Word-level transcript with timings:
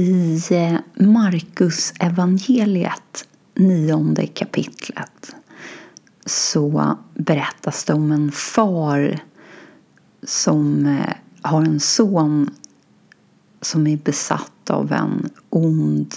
I 0.00 0.40
eh, 0.50 0.76
Markus 0.94 1.92
evangeliet 2.00 3.28
nionde 3.54 4.26
kapitlet 4.26 5.34
så 6.26 6.98
berättas 7.14 7.84
det 7.84 7.92
om 7.92 8.12
en 8.12 8.32
far 8.32 9.18
som 10.22 10.86
eh, 10.86 11.14
har 11.42 11.62
en 11.62 11.80
son 11.80 12.50
som 13.60 13.86
är 13.86 13.96
besatt 13.96 14.70
av 14.70 14.92
en 14.92 15.30
ond 15.50 16.14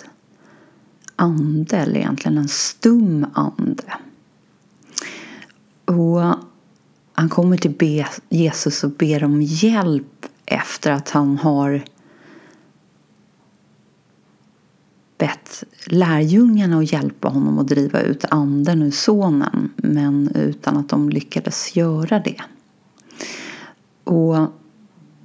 ande, 1.15 1.77
eller 1.77 1.99
egentligen 1.99 2.37
en 2.37 2.47
stum 2.47 3.25
ande. 3.33 3.93
Och 5.85 6.35
han 7.13 7.29
kommer 7.29 7.57
till 7.57 8.05
Jesus 8.29 8.83
och 8.83 8.91
ber 8.91 9.23
om 9.23 9.41
hjälp 9.41 10.25
efter 10.45 10.91
att 10.91 11.09
han 11.09 11.37
har 11.37 11.83
bett 15.17 15.63
lärjungarna 15.85 16.77
att 16.77 16.91
hjälpa 16.91 17.27
honom 17.27 17.59
att 17.59 17.67
driva 17.67 18.01
ut 18.01 18.25
anden 18.29 18.81
ur 18.81 18.91
sonen 18.91 19.69
men 19.75 20.31
utan 20.35 20.77
att 20.77 20.89
de 20.89 21.09
lyckades 21.09 21.75
göra 21.75 22.19
det. 22.19 22.41
Och 24.03 24.47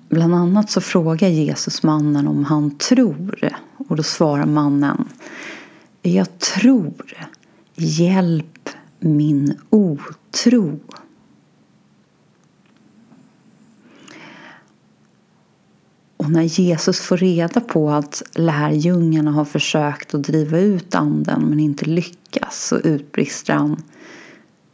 bland 0.09 0.35
annat 0.35 0.71
så 0.71 0.81
frågar 0.81 1.29
Jesus 1.29 1.83
mannen 1.83 2.29
om 2.29 2.45
han 2.45 2.71
tror 2.71 3.53
och 3.89 3.97
då 3.97 4.03
svarar 4.03 4.47
mannen 4.47 5.05
Jag 6.03 6.39
tror, 6.39 7.29
hjälp 7.75 8.69
min 9.01 9.59
otro. 9.71 10.81
Och 16.19 16.31
när 16.31 16.43
Jesus 16.43 17.01
får 17.01 17.17
reda 17.17 17.61
på 17.61 17.91
att 17.91 18.23
lärjungarna 18.35 19.31
har 19.31 19.45
försökt 19.45 20.15
att 20.15 20.23
driva 20.23 20.59
ut 20.59 20.95
anden 20.95 21.43
men 21.49 21.61
inte 21.61 21.85
lyckas 21.85 22.67
så 22.67 22.79
utbrister 22.79 23.55
han 23.55 23.83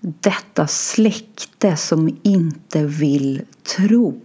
Detta 0.00 0.66
släkte 0.66 1.76
som 1.76 2.18
inte 2.22 2.86
vill 2.86 3.42
tro. 3.76 4.20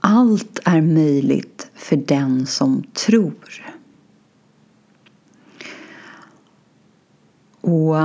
Allt 0.00 0.58
är 0.64 0.80
möjligt 0.80 1.70
för 1.74 1.96
den 1.96 2.46
som 2.46 2.82
tror. 2.82 3.74
Och 7.60 7.96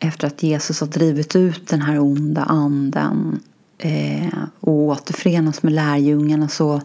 efter 0.00 0.26
att 0.26 0.42
Jesus 0.42 0.80
har 0.80 0.88
drivit 0.88 1.36
ut 1.36 1.68
den 1.68 1.80
här 1.82 1.98
onda 1.98 2.42
anden 2.42 3.40
eh, 3.78 4.38
och 4.60 4.72
återförenas 4.72 5.62
med 5.62 5.72
lärjungarna 5.72 6.48
så 6.48 6.80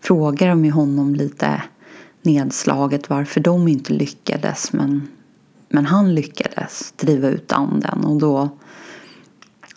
frågar 0.00 0.48
de 0.48 0.64
ju 0.64 0.70
honom 0.70 1.14
lite 1.14 1.62
nedslaget 2.22 3.10
varför 3.10 3.40
de 3.40 3.68
inte 3.68 3.92
lyckades 3.92 4.72
men, 4.72 5.08
men 5.68 5.86
han 5.86 6.14
lyckades 6.14 6.92
driva 6.96 7.28
ut 7.28 7.52
anden 7.52 8.04
och 8.04 8.16
då 8.16 8.48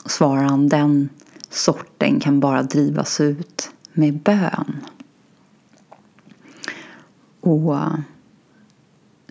svarar 0.06 0.44
han 0.44 0.68
den 0.68 1.10
sorten 1.50 2.20
kan 2.20 2.40
bara 2.40 2.64
drivas 2.64 3.22
ut 3.22 3.70
med 3.94 4.20
bön. 4.20 4.86
Och 7.40 7.78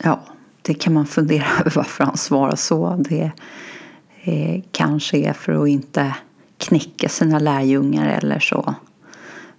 ja, 0.03 0.21
det 0.63 0.75
kan 0.75 0.93
man 0.93 1.07
fundera 1.07 1.45
över 1.61 1.73
varför 1.75 2.05
han 2.05 2.17
svarar 2.17 2.57
så. 2.57 2.97
Det 3.09 3.33
eh, 4.23 4.63
kanske 4.71 5.19
är 5.19 5.33
för 5.33 5.63
att 5.63 5.69
inte 5.69 6.17
knäcka 6.59 7.09
sina 7.09 7.39
lärjungar 7.39 8.09
eller 8.09 8.39
så 8.39 8.75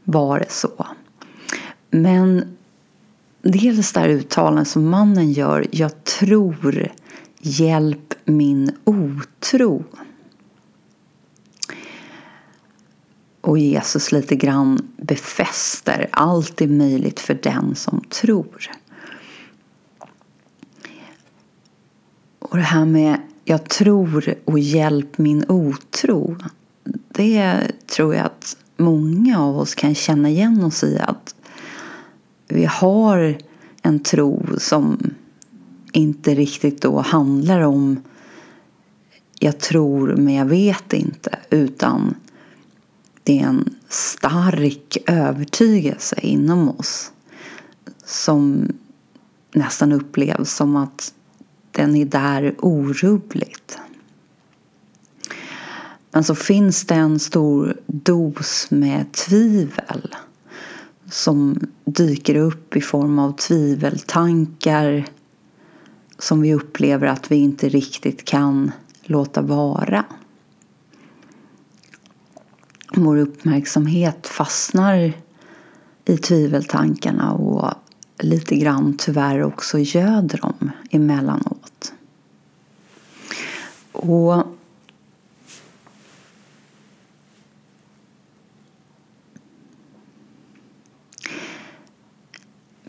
var 0.03 0.39
det 0.39 0.51
så. 0.51 0.87
Men 1.89 2.57
dels 3.41 3.93
det 3.93 3.99
här 3.99 4.09
uttalandet 4.09 4.67
som 4.67 4.89
mannen 4.89 5.31
gör, 5.31 5.67
jag 5.71 6.03
tror, 6.03 6.91
hjälp 7.39 8.13
min 8.25 8.71
otro. 8.83 9.83
Och 13.41 13.57
Jesus 13.57 14.11
lite 14.11 14.35
grann 14.35 14.91
befäster, 14.97 16.09
allt 16.11 16.61
är 16.61 16.67
möjligt 16.67 17.19
för 17.19 17.33
den 17.33 17.75
som 17.75 18.01
tror. 18.01 18.69
Och 22.39 22.57
det 22.57 22.63
här 22.63 22.85
med 22.85 23.21
jag 23.45 23.69
tror 23.69 24.35
och 24.45 24.59
hjälp 24.59 25.17
min 25.17 25.45
otro 25.47 26.37
det 27.17 27.71
tror 27.87 28.15
jag 28.15 28.25
att 28.25 28.57
många 28.77 29.39
av 29.39 29.57
oss 29.57 29.75
kan 29.75 29.95
känna 29.95 30.29
igen 30.29 30.63
oss 30.63 30.83
i. 30.83 30.99
Att 30.99 31.35
vi 32.47 32.65
har 32.65 33.37
en 33.81 33.99
tro 33.99 34.45
som 34.57 34.99
inte 35.91 36.35
riktigt 36.35 36.81
då 36.81 36.99
handlar 36.99 37.61
om 37.61 38.01
jag 39.39 39.59
tror 39.59 40.15
men 40.15 40.33
jag 40.33 40.45
vet 40.45 40.93
inte. 40.93 41.39
Utan 41.49 42.15
det 43.23 43.39
är 43.39 43.43
en 43.43 43.75
stark 43.89 44.97
övertygelse 45.07 46.19
inom 46.21 46.69
oss 46.69 47.11
som 48.05 48.71
nästan 49.53 49.91
upplevs 49.91 50.55
som 50.55 50.75
att 50.75 51.13
den 51.71 51.95
är 51.95 52.05
där 52.05 52.55
orubbligt. 52.59 53.79
Men 56.11 56.23
så 56.23 56.35
finns 56.35 56.85
det 56.85 56.95
en 56.95 57.19
stor 57.19 57.77
dos 57.85 58.67
med 58.69 59.11
tvivel 59.11 60.15
som 61.09 61.59
dyker 61.85 62.35
upp 62.35 62.75
i 62.75 62.81
form 62.81 63.19
av 63.19 63.31
tviveltankar 63.31 65.05
som 66.19 66.41
vi 66.41 66.53
upplever 66.53 67.07
att 67.07 67.31
vi 67.31 67.35
inte 67.35 67.69
riktigt 67.69 68.25
kan 68.25 68.71
låta 69.03 69.41
vara. 69.41 70.05
Vår 72.93 73.17
uppmärksamhet 73.17 74.27
fastnar 74.27 75.13
i 76.05 76.17
tviveltankarna 76.17 77.33
och 77.33 77.73
lite 78.19 78.55
grann 78.55 78.95
tyvärr 78.97 79.43
också 79.43 79.79
göder 79.79 80.37
dem 80.37 80.71
emellanåt. 80.91 81.93
Och 83.91 84.56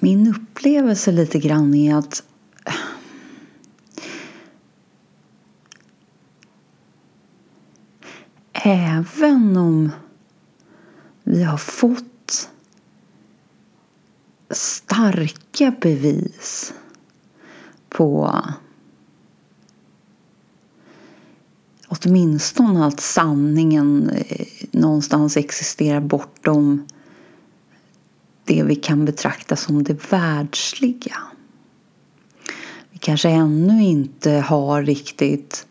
min 0.00 0.34
upplevelse 0.34 1.12
lite 1.12 1.38
grann 1.38 1.74
är 1.74 1.94
att 1.94 2.22
även 8.52 9.56
om 9.56 9.90
vi 11.22 11.42
har 11.42 11.56
fått 11.56 12.50
starka 14.50 15.74
bevis 15.80 16.74
på 17.88 18.40
åtminstone 21.88 22.86
att 22.86 23.00
sanningen 23.00 24.10
eh, 24.10 24.46
någonstans 24.70 25.36
existerar 25.36 26.00
bortom 26.00 26.86
det 28.48 28.62
vi 28.62 28.76
kan 28.76 29.04
betrakta 29.04 29.56
som 29.56 29.82
det 29.82 30.12
världsliga. 30.12 31.16
Vi 32.90 32.98
kanske 32.98 33.28
ännu 33.28 33.82
inte 33.82 34.30
har 34.30 34.82
riktigt 34.82 35.66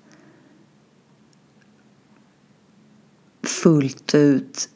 fullt 3.44 4.16
ut 4.16 4.70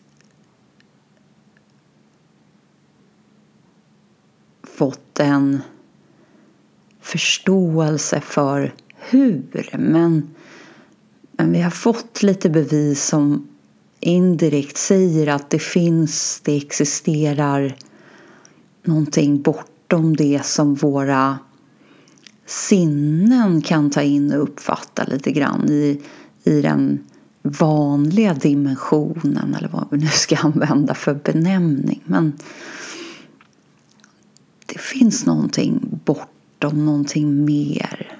fått 4.63 5.19
en 5.19 5.61
förståelse 7.01 8.21
för 8.21 8.73
hur. 8.95 9.69
Men, 9.79 10.35
men 11.31 11.51
vi 11.51 11.61
har 11.61 11.71
fått 11.71 12.23
lite 12.23 12.49
bevis 12.49 13.05
som 13.05 13.47
indirekt 13.99 14.77
säger 14.77 15.27
att 15.27 15.49
det 15.49 15.59
finns, 15.59 16.41
det 16.43 16.57
existerar 16.57 17.75
någonting 18.83 19.41
bortom 19.41 20.15
det 20.15 20.45
som 20.45 20.75
våra 20.75 21.39
sinnen 22.45 23.61
kan 23.61 23.89
ta 23.89 24.01
in 24.01 24.33
och 24.33 24.43
uppfatta 24.43 25.03
lite 25.03 25.31
grann 25.31 25.69
i, 25.69 26.01
i 26.43 26.61
den 26.61 26.99
vanliga 27.41 28.33
dimensionen 28.33 29.55
eller 29.55 29.67
vad 29.67 29.87
vi 29.91 29.97
nu 29.97 30.07
ska 30.07 30.37
använda 30.41 30.93
för 30.93 31.13
benämning. 31.13 32.01
Men 32.05 32.33
det 34.65 34.79
finns 34.79 35.25
någonting 35.25 35.99
bortom, 36.05 36.85
någonting 36.85 37.45
mer. 37.45 38.17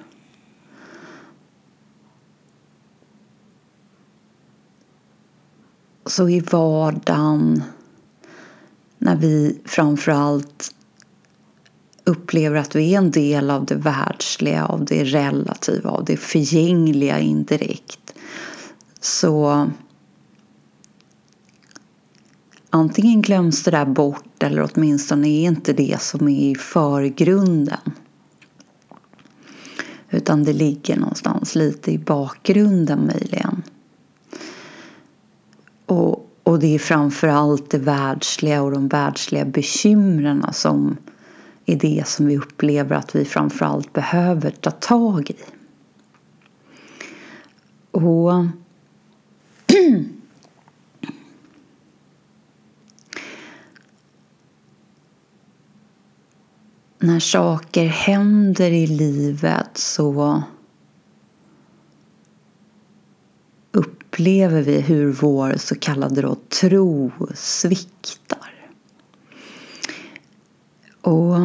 Så 6.06 6.28
i 6.28 6.40
vardagen 6.40 7.62
när 9.02 9.16
vi 9.16 9.58
framförallt 9.64 10.74
upplever 12.04 12.56
att 12.56 12.76
vi 12.76 12.94
är 12.94 12.98
en 12.98 13.10
del 13.10 13.50
av 13.50 13.66
det 13.66 13.74
världsliga, 13.74 14.66
av 14.66 14.84
det 14.84 15.04
relativa, 15.04 15.90
av 15.90 16.04
det 16.04 16.16
förgängliga 16.16 17.18
indirekt. 17.18 18.14
Så 19.00 19.70
antingen 22.70 23.22
glöms 23.22 23.62
det 23.62 23.70
där 23.70 23.86
bort 23.86 24.42
eller 24.42 24.70
åtminstone 24.72 25.28
är 25.28 25.42
inte 25.42 25.72
det 25.72 26.02
som 26.02 26.28
är 26.28 26.50
i 26.50 26.54
förgrunden. 26.54 27.92
Utan 30.10 30.44
det 30.44 30.52
ligger 30.52 30.96
någonstans 30.96 31.54
lite 31.54 31.90
i 31.90 31.98
bakgrunden 31.98 33.06
möjligen. 33.06 33.62
Och, 36.52 36.58
det 36.58 36.74
är 36.74 36.78
framförallt 36.78 37.70
det 37.70 37.78
världsliga 37.78 38.62
och 38.62 38.70
de 38.70 38.88
världsliga 38.88 39.44
bekymren 39.44 40.46
som 40.52 40.96
är 41.66 41.76
det 41.76 42.02
som 42.06 42.26
vi 42.26 42.36
upplever 42.36 42.96
att 42.96 43.14
vi 43.14 43.24
framförallt 43.24 43.92
behöver 43.92 44.50
ta 44.50 44.70
tag 44.70 45.30
i. 45.30 45.36
Och 47.90 48.32
när 56.98 57.20
saker 57.20 57.86
händer 57.86 58.70
i 58.70 58.86
livet 58.86 59.70
så 59.78 60.42
upplever 64.12 64.62
vi 64.62 64.80
hur 64.80 65.12
vår 65.12 65.56
så 65.56 65.74
kallade 65.74 66.22
då 66.22 66.34
tro 66.34 67.12
sviktar. 67.34 68.70
Och 71.00 71.36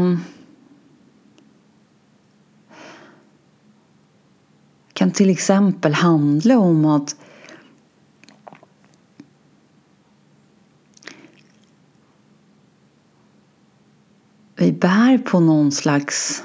kan 4.93 5.11
till 5.11 5.29
exempel 5.29 5.93
handla 5.93 6.59
om 6.59 6.85
att 6.85 7.15
vi 14.55 14.71
bär 14.71 15.17
på 15.17 15.39
någon 15.39 15.71
slags 15.71 16.43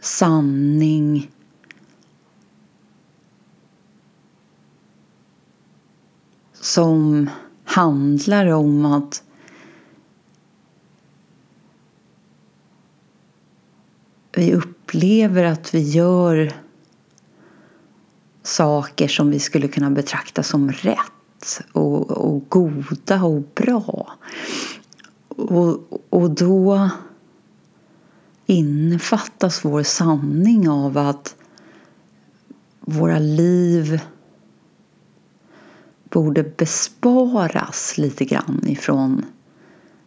sanning 0.00 1.30
som 6.66 7.30
handlar 7.64 8.46
om 8.46 8.84
att 8.84 9.22
vi 14.32 14.54
upplever 14.54 15.44
att 15.44 15.74
vi 15.74 15.80
gör 15.80 16.52
saker 18.42 19.08
som 19.08 19.30
vi 19.30 19.40
skulle 19.40 19.68
kunna 19.68 19.90
betrakta 19.90 20.42
som 20.42 20.72
rätt 20.72 21.62
och, 21.72 22.10
och 22.10 22.48
goda 22.48 23.24
och 23.24 23.42
bra. 23.54 24.12
Och, 25.28 26.02
och 26.10 26.30
då 26.30 26.90
innefattas 28.46 29.64
vår 29.64 29.82
sanning 29.82 30.68
av 30.68 30.98
att 30.98 31.36
våra 32.80 33.18
liv 33.18 34.00
borde 36.16 36.42
besparas 36.42 37.98
lite 37.98 38.24
grann 38.24 38.64
ifrån 38.66 39.24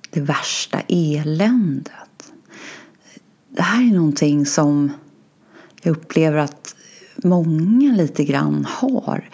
det 0.10 0.22
värsta 0.22 0.82
eländet. 0.88 2.32
Det 3.50 3.62
här 3.62 3.90
är 3.90 3.94
någonting 3.96 4.46
som 4.46 4.92
jag 5.82 5.92
upplever 5.92 6.38
att 6.38 6.76
många 7.16 7.96
lite 7.96 8.24
grann 8.24 8.66
har. 8.70 9.30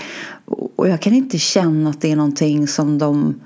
Och 0.75 0.89
jag 0.89 1.01
kan 1.01 1.13
inte 1.13 1.37
känna 1.37 1.89
att 1.89 2.01
det 2.01 2.11
är 2.11 2.15
någonting 2.15 2.67
som 2.67 2.97
de 2.97 3.41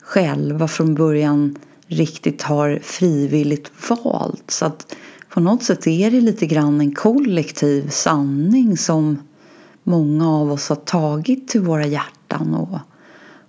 själva 0.00 0.68
från 0.68 0.94
början 0.94 1.58
riktigt 1.86 2.42
har 2.42 2.78
frivilligt 2.82 3.70
valt. 3.88 4.50
Så 4.50 4.66
att 4.66 4.96
på 5.28 5.40
något 5.40 5.62
sätt 5.62 5.86
är 5.86 6.10
det 6.10 6.20
lite 6.20 6.46
grann 6.46 6.80
en 6.80 6.94
kollektiv 6.94 7.88
sanning 7.88 8.76
som 8.76 9.18
många 9.82 10.30
av 10.30 10.52
oss 10.52 10.68
har 10.68 10.76
tagit 10.76 11.48
till 11.48 11.60
våra 11.60 11.86
hjärtan 11.86 12.13
och, 12.32 12.78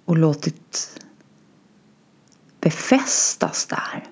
och 0.06 0.18
låtit 0.18 1.00
befästas 2.60 3.66
där. 3.66 4.04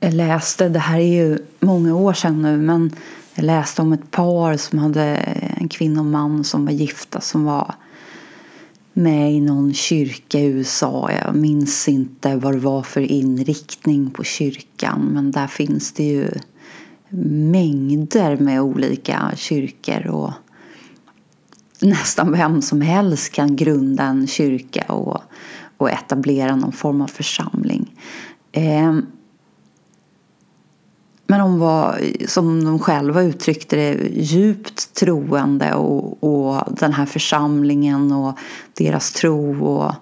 Jag 0.00 0.14
läste, 0.14 0.68
det 0.68 0.78
här 0.78 0.98
är 0.98 1.24
ju 1.24 1.38
många 1.60 1.94
år 1.94 2.12
sedan 2.12 2.42
nu, 2.42 2.56
men 2.56 2.92
jag 3.34 3.44
läste 3.44 3.82
om 3.82 3.92
ett 3.92 4.10
par 4.10 4.56
som 4.56 4.78
hade 4.78 5.02
en 5.56 5.68
kvinna 5.68 6.00
och 6.00 6.06
man 6.06 6.44
som 6.44 6.64
var 6.64 6.72
gifta 6.72 7.20
som 7.20 7.44
var 7.44 7.74
med 8.92 9.32
i 9.32 9.40
någon 9.40 9.74
kyrka 9.74 10.38
i 10.38 10.44
USA. 10.44 11.10
Jag 11.24 11.34
minns 11.36 11.88
inte 11.88 12.36
vad 12.36 12.54
det 12.54 12.58
var 12.58 12.82
för 12.82 13.00
inriktning 13.00 14.10
på 14.10 14.24
kyrkan 14.24 15.00
men 15.12 15.30
där 15.30 15.46
finns 15.46 15.92
det 15.92 16.04
ju 16.04 16.30
mängder 17.50 18.36
med 18.36 18.60
olika 18.60 19.32
kyrkor 19.36 20.06
och 20.06 20.32
nästan 21.80 22.32
vem 22.32 22.62
som 22.62 22.80
helst 22.80 23.32
kan 23.32 23.56
grunda 23.56 24.04
en 24.04 24.26
kyrka 24.26 24.84
och, 24.92 25.22
och 25.76 25.90
etablera 25.90 26.56
någon 26.56 26.72
form 26.72 27.00
av 27.00 27.06
församling. 27.06 28.00
Eh, 28.52 28.92
men 31.26 31.40
de 31.40 31.58
var, 31.58 32.00
som 32.26 32.64
de 32.64 32.78
själva 32.78 33.22
uttryckte 33.22 33.76
det, 33.76 34.08
djupt 34.12 34.94
troende 34.94 35.74
och, 35.74 36.24
och 36.24 36.62
den 36.80 36.92
här 36.92 37.06
församlingen 37.06 38.12
och 38.12 38.38
deras 38.74 39.12
tro 39.12 39.66
och 39.66 39.94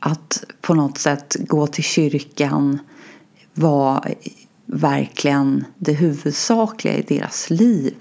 att 0.00 0.44
på 0.60 0.74
något 0.74 0.98
sätt 0.98 1.36
gå 1.40 1.66
till 1.66 1.84
kyrkan 1.84 2.78
var 3.54 4.14
verkligen 4.66 5.64
det 5.78 5.92
huvudsakliga 5.92 6.94
i 6.94 7.02
deras 7.02 7.50
liv. 7.50 7.94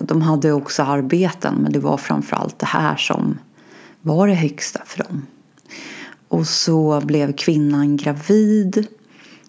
De 0.00 0.22
hade 0.22 0.52
också 0.52 0.82
arbeten 0.82 1.54
men 1.54 1.72
det 1.72 1.78
var 1.78 1.96
framförallt 1.96 2.58
det 2.58 2.66
här 2.66 2.96
som 2.96 3.38
var 4.00 4.28
det 4.28 4.34
högsta 4.34 4.82
för 4.86 5.04
dem. 5.04 5.26
Och 6.28 6.46
så 6.46 7.00
blev 7.04 7.32
kvinnan 7.32 7.96
gravid 7.96 8.86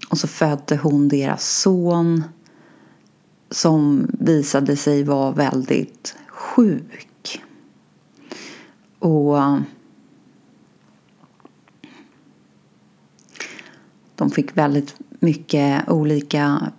och 0.09 0.17
så 0.17 0.27
födde 0.27 0.77
hon 0.77 1.07
deras 1.07 1.49
son 1.49 2.23
som 3.49 4.07
visade 4.19 4.75
sig 4.75 5.03
vara 5.03 5.31
väldigt 5.31 6.15
sjuk. 6.27 7.41
Och 8.99 9.37
de 14.15 14.31
fick 14.31 14.57
väldigt 14.57 14.95
mycket 15.25 15.89
olika 15.89 16.71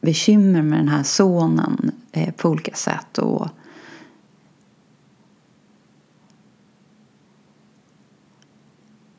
bekymmer 0.00 0.62
med 0.62 0.78
den 0.78 0.88
här 0.88 1.02
sonen 1.02 1.92
eh, 2.12 2.34
på 2.34 2.48
olika 2.48 2.74
sätt. 2.74 3.18
Och 3.18 3.48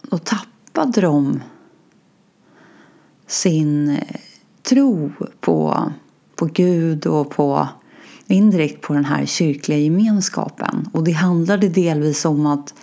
då 0.01 0.17
tappade 0.17 1.01
de 1.01 1.41
sin 3.27 3.89
eh, 3.89 4.15
tro 4.63 5.11
på, 5.39 5.91
på 6.35 6.45
Gud 6.45 7.05
och 7.05 7.29
på 7.29 7.67
indirekt 8.27 8.81
på 8.81 8.93
den 8.93 9.05
här 9.05 9.25
kyrkliga 9.25 9.77
gemenskapen. 9.77 10.89
Och 10.93 11.03
det 11.03 11.11
handlade 11.11 11.69
delvis 11.69 12.25
om 12.25 12.45
att 12.45 12.73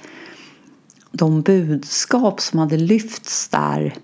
de 1.12 1.42
budskap 1.42 2.40
som 2.40 2.59
hade 2.59 2.76
lyfts 2.76 3.49
där 3.49 3.94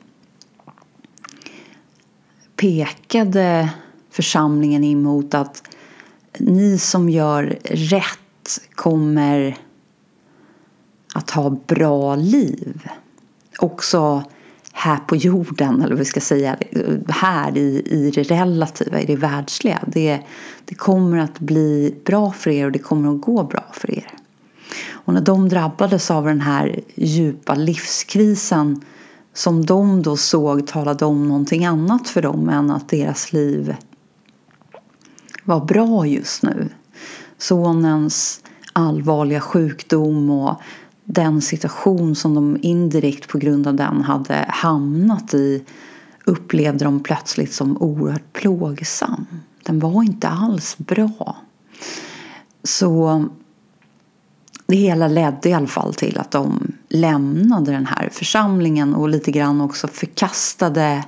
pekade 2.61 3.71
församlingen 4.11 4.85
emot 4.85 5.35
att 5.35 5.63
ni 6.39 6.79
som 6.79 7.09
gör 7.09 7.59
rätt 7.65 8.61
kommer 8.75 9.57
att 11.15 11.31
ha 11.31 11.51
bra 11.51 12.17
liv. 12.17 12.89
Också 13.59 14.23
här 14.73 14.97
på 14.97 15.17
jorden, 15.17 15.83
eller 15.83 15.89
vad 15.89 15.99
vi 15.99 16.05
ska 16.05 16.21
säga, 16.21 16.57
här 17.09 17.59
i, 17.59 17.83
i 17.87 18.11
det 18.11 18.23
relativa, 18.23 19.01
i 19.01 19.07
det 19.07 19.17
världsliga. 19.17 19.79
Det, 19.87 20.21
det 20.65 20.75
kommer 20.75 21.19
att 21.19 21.39
bli 21.39 21.95
bra 22.05 22.33
för 22.33 22.51
er 22.51 22.67
och 22.67 22.73
det 22.73 22.79
kommer 22.79 23.15
att 23.15 23.21
gå 23.21 23.43
bra 23.43 23.65
för 23.73 23.91
er. 23.91 24.11
Och 24.91 25.15
när 25.15 25.21
de 25.21 25.49
drabbades 25.49 26.11
av 26.11 26.25
den 26.25 26.41
här 26.41 26.81
djupa 26.95 27.55
livskrisen 27.55 28.85
som 29.39 29.67
de 29.67 30.03
då 30.03 30.17
såg 30.17 30.67
talade 30.67 31.05
om 31.05 31.29
någonting 31.29 31.65
annat 31.65 32.09
för 32.09 32.23
dem 32.23 32.49
än 32.49 32.71
att 32.71 32.89
deras 32.89 33.33
liv 33.33 33.77
var 35.45 35.65
bra 35.65 36.07
just 36.07 36.43
nu. 36.43 36.69
Sonens 37.39 38.41
allvarliga 38.73 39.41
sjukdom 39.41 40.31
och 40.31 40.61
den 41.05 41.43
situation 41.43 42.15
som 42.15 42.35
de 42.35 42.59
indirekt 42.63 43.29
på 43.29 43.39
grund 43.39 43.67
av 43.67 43.75
den 43.75 44.03
hade 44.03 44.47
hamnat 44.49 45.35
i 45.35 45.65
upplevde 46.25 46.85
de 46.85 47.03
plötsligt 47.03 47.53
som 47.53 47.83
oerhört 47.83 48.33
plågsam. 48.33 49.27
Den 49.63 49.79
var 49.79 50.03
inte 50.03 50.29
alls 50.29 50.79
bra. 50.79 51.37
Så 52.63 53.25
det 54.69 54.77
hela 54.77 55.09
ledde 55.09 55.49
i 55.49 55.53
alla 55.53 55.67
fall 55.67 55.95
till 55.95 56.19
att 56.19 56.31
de 56.31 56.73
lämnade 56.89 57.73
den 57.73 57.87
här 57.87 58.09
församlingen 58.13 58.95
och 58.95 59.09
lite 59.09 59.31
grann 59.31 59.61
också 59.61 59.89
förkastade 59.89 61.05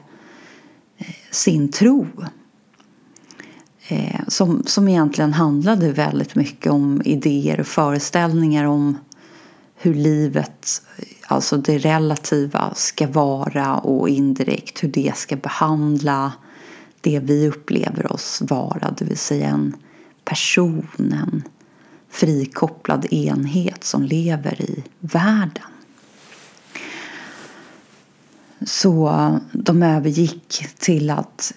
eh, 0.99 1.07
sin 1.31 1.73
tro. 1.73 2.07
Eh, 3.88 4.21
som, 4.29 4.62
som 4.67 4.88
egentligen 4.88 5.33
handlade 5.33 5.93
väldigt 5.93 6.35
mycket 6.35 6.73
om 6.73 7.02
idéer 7.05 7.61
och 7.61 7.67
föreställningar 7.67 8.64
om 8.64 8.99
hur 9.75 9.95
livet, 9.95 10.83
alltså 11.26 11.57
det 11.57 11.79
relativa, 11.79 12.75
ska 12.75 13.07
vara 13.07 13.76
och 13.76 14.09
indirekt 14.09 14.83
hur 14.83 14.88
det 14.88 15.17
ska 15.17 15.37
behandla 15.37 16.33
det 17.00 17.21
vi 17.23 17.49
upplever 17.49 18.12
oss 18.12 18.43
vara, 18.49 18.95
det 18.99 19.05
vill 19.05 19.19
säga 19.19 19.49
en 19.49 19.76
person, 20.25 20.87
en 20.99 21.43
frikopplad 22.11 23.12
enhet 23.12 23.85
som 23.85 24.02
lever 24.02 24.62
i 24.62 24.85
världen. 25.00 25.64
Så 28.62 29.38
de 29.52 29.83
övergick 29.83 30.67
till 30.79 31.11
att 31.11 31.52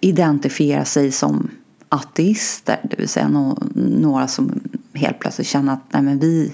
identifiera 0.00 0.84
sig 0.84 1.12
som 1.12 1.50
ateister, 1.88 2.80
det 2.82 2.98
vill 2.98 3.08
säga 3.08 3.28
några 3.74 4.28
som 4.28 4.60
helt 4.94 5.18
plötsligt 5.18 5.46
känner 5.46 5.72
att 5.72 5.92
nej 5.92 6.02
men 6.02 6.18
vi, 6.18 6.52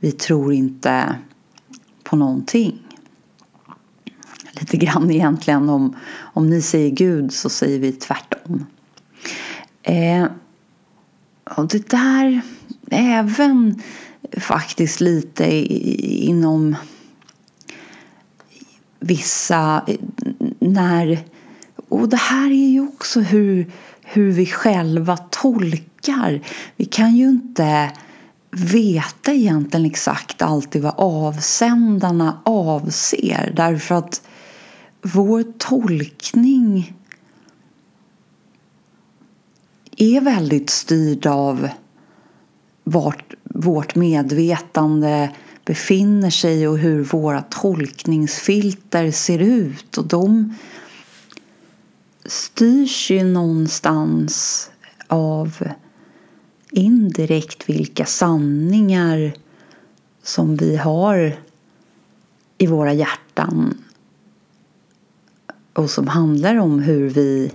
vi 0.00 0.12
tror 0.12 0.52
inte 0.52 1.16
på 2.02 2.16
någonting. 2.16 2.82
Lite 4.52 4.76
grann 4.76 5.10
egentligen 5.10 5.68
om, 5.68 5.96
om 6.18 6.50
ni 6.50 6.62
säger 6.62 6.90
Gud 6.90 7.32
så 7.32 7.48
säger 7.48 7.78
vi 7.78 7.92
tvärtom. 7.92 8.66
Eh, 9.82 10.26
och 11.44 11.68
det 11.68 11.88
där, 11.88 12.40
även 12.90 13.82
faktiskt 14.38 15.00
lite 15.00 15.44
inom 16.26 16.76
vissa, 19.00 19.84
när, 20.58 21.18
och 21.88 22.08
det 22.08 22.16
här 22.16 22.50
är 22.50 22.68
ju 22.68 22.80
också 22.80 23.20
hur, 23.20 23.70
hur 24.02 24.32
vi 24.32 24.46
själva 24.46 25.16
tolkar. 25.16 26.40
Vi 26.76 26.84
kan 26.84 27.16
ju 27.16 27.28
inte 27.28 27.90
veta 28.50 29.32
egentligen 29.32 29.86
exakt 29.86 30.42
alltid 30.42 30.82
vad 30.82 30.94
avsändarna 30.96 32.40
avser 32.44 33.52
därför 33.56 33.94
att 33.94 34.22
vår 35.02 35.44
tolkning 35.58 36.94
är 40.02 40.20
väldigt 40.20 40.70
styrd 40.70 41.26
av 41.26 41.68
vart 42.84 43.34
vårt 43.44 43.94
medvetande 43.94 45.30
befinner 45.64 46.30
sig 46.30 46.68
och 46.68 46.78
hur 46.78 47.04
våra 47.04 47.42
tolkningsfilter 47.42 49.10
ser 49.10 49.38
ut. 49.38 49.98
Och 49.98 50.06
de 50.06 50.54
styrs 52.24 53.10
ju 53.10 53.24
någonstans 53.24 54.70
av 55.06 55.68
indirekt 56.70 57.68
vilka 57.68 58.04
sanningar 58.06 59.32
som 60.22 60.56
vi 60.56 60.76
har 60.76 61.36
i 62.58 62.66
våra 62.66 62.92
hjärtan 62.92 63.84
och 65.72 65.90
som 65.90 66.08
handlar 66.08 66.56
om 66.56 66.78
hur 66.78 67.10
vi 67.10 67.52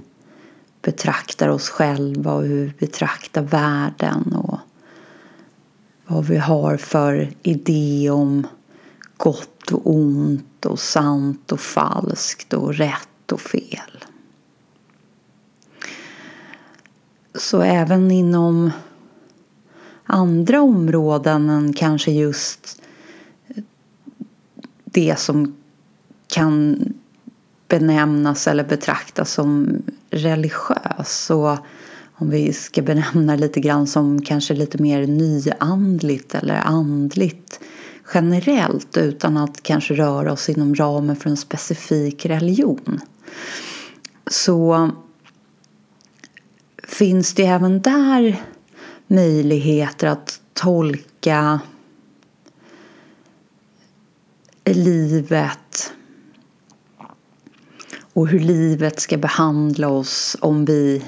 betraktar 0.87 1.47
oss 1.47 1.69
själva 1.69 2.33
och 2.33 2.43
hur 2.43 2.65
vi 2.65 2.73
betraktar 2.87 3.41
världen 3.41 4.33
och 4.35 4.59
vad 6.05 6.25
vi 6.25 6.37
har 6.37 6.77
för 6.77 7.33
idé 7.41 8.09
om 8.09 8.47
gott 9.17 9.71
och 9.71 9.81
ont 9.95 10.65
och 10.65 10.79
sant 10.79 11.51
och 11.51 11.59
falskt 11.59 12.53
och 12.53 12.73
rätt 12.73 13.31
och 13.31 13.41
fel. 13.41 14.05
Så 17.35 17.61
även 17.61 18.11
inom 18.11 18.71
andra 20.03 20.61
områden 20.61 21.49
än 21.49 21.73
kanske 21.73 22.11
just 22.11 22.81
det 24.85 25.19
som 25.19 25.55
kan 26.27 26.77
benämnas 27.67 28.47
eller 28.47 28.63
betraktas 28.63 29.31
som 29.31 29.81
religiös. 30.09 31.29
Och 31.29 31.57
om 32.13 32.29
vi 32.29 32.53
ska 32.53 32.81
benämna 32.81 33.33
det 33.33 33.41
lite 33.41 33.59
grann 33.59 33.87
som 33.87 34.21
kanske 34.21 34.53
lite 34.53 34.81
mer 34.81 35.07
nyandligt 35.07 36.35
eller 36.35 36.55
andligt 36.55 37.59
generellt 38.13 38.97
utan 38.97 39.37
att 39.37 39.63
kanske 39.63 39.93
röra 39.93 40.31
oss 40.31 40.49
inom 40.49 40.75
ramen 40.75 41.15
för 41.15 41.29
en 41.29 41.37
specifik 41.37 42.25
religion. 42.25 42.99
Så 44.27 44.91
finns 46.83 47.33
det 47.33 47.45
även 47.45 47.81
där 47.81 48.41
möjligheter 49.07 50.07
att 50.07 50.41
tolka 50.53 51.59
livet 54.65 55.66
och 58.17 58.27
hur 58.27 58.39
livet 58.39 58.99
ska 58.99 59.17
behandla 59.17 59.89
oss 59.89 60.37
om 60.41 60.65
vi 60.65 61.05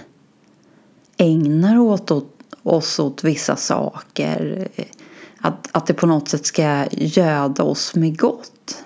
ägnar 1.18 1.80
åt, 1.80 2.12
oss 2.64 3.00
åt 3.00 3.24
vissa 3.24 3.56
saker. 3.56 4.68
Att, 5.38 5.70
att 5.72 5.88
det 5.88 5.94
på 5.94 6.08
något 6.08 6.30
sätt 6.30 6.46
ska 6.46 6.86
göda 6.92 7.64
oss 7.64 7.96
med 7.96 8.20
gott. 8.20 8.84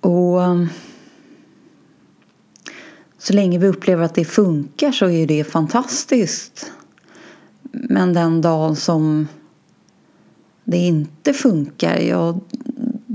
Och 0.00 0.40
um, 0.40 0.68
så 3.18 3.32
länge 3.32 3.58
vi 3.58 3.66
upplever 3.66 4.04
att 4.04 4.14
det 4.14 4.24
funkar 4.24 4.92
så 4.92 5.08
är 5.08 5.26
det 5.26 5.44
fantastiskt. 5.44 6.72
Men 7.72 8.12
den 8.12 8.40
dagen 8.40 8.76
som 8.76 9.28
det 10.64 10.76
inte 10.78 11.32
funkar, 11.32 11.98
ja 11.98 12.40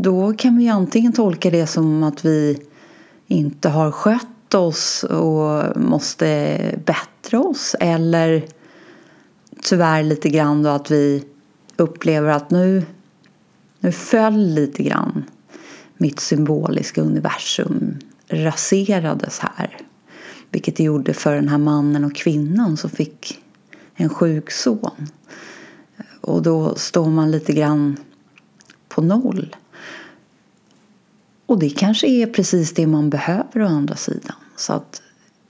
då 0.01 0.33
kan 0.33 0.57
vi 0.57 0.69
antingen 0.69 1.13
tolka 1.13 1.49
det 1.49 1.67
som 1.67 2.03
att 2.03 2.25
vi 2.25 2.59
inte 3.27 3.69
har 3.69 3.91
skött 3.91 4.53
oss 4.53 5.03
och 5.03 5.81
måste 5.81 6.59
bättra 6.85 7.39
oss 7.39 7.75
eller 7.79 8.45
tyvärr 9.61 10.03
lite 10.03 10.29
grann 10.29 10.63
då 10.63 10.69
att 10.69 10.91
vi 10.91 11.23
upplever 11.75 12.29
att 12.29 12.51
nu, 12.51 12.85
nu 13.79 13.91
föll 13.91 14.47
lite 14.47 14.83
grann 14.83 15.23
mitt 15.97 16.19
symboliska 16.19 17.01
universum 17.01 17.97
raserades 18.27 19.39
här. 19.39 19.77
Vilket 20.51 20.75
det 20.75 20.83
gjorde 20.83 21.13
för 21.13 21.35
den 21.35 21.49
här 21.49 21.57
mannen 21.57 22.05
och 22.05 22.15
kvinnan 22.15 22.77
som 22.77 22.89
fick 22.89 23.41
en 23.95 24.09
sjuk 24.09 24.51
son. 24.51 25.07
Och 26.21 26.41
då 26.41 26.75
står 26.75 27.09
man 27.09 27.31
lite 27.31 27.53
grann 27.53 27.97
på 28.89 29.01
noll. 29.01 29.55
Och 31.49 31.59
det 31.59 31.69
kanske 31.69 32.07
är 32.07 32.27
precis 32.27 32.73
det 32.73 32.87
man 32.87 33.09
behöver 33.09 33.61
å 33.61 33.67
andra 33.67 33.95
sidan. 33.95 34.35
Så 34.55 34.73
att 34.73 35.01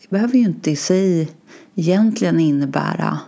det 0.01 0.09
behöver 0.09 0.33
ju 0.33 0.43
inte 0.43 0.71
i 0.71 0.75
sig 0.75 1.31
egentligen 1.75 2.39
innebära 2.39 3.19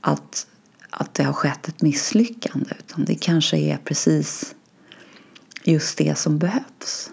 att, 0.00 0.46
att 0.90 1.14
det 1.14 1.22
har 1.22 1.32
skett 1.32 1.68
ett 1.68 1.82
misslyckande. 1.82 2.70
Utan 2.78 3.04
det 3.04 3.14
kanske 3.14 3.56
är 3.56 3.76
precis 3.76 4.54
just 5.64 5.98
det 5.98 6.18
som 6.18 6.38
behövs. 6.38 7.10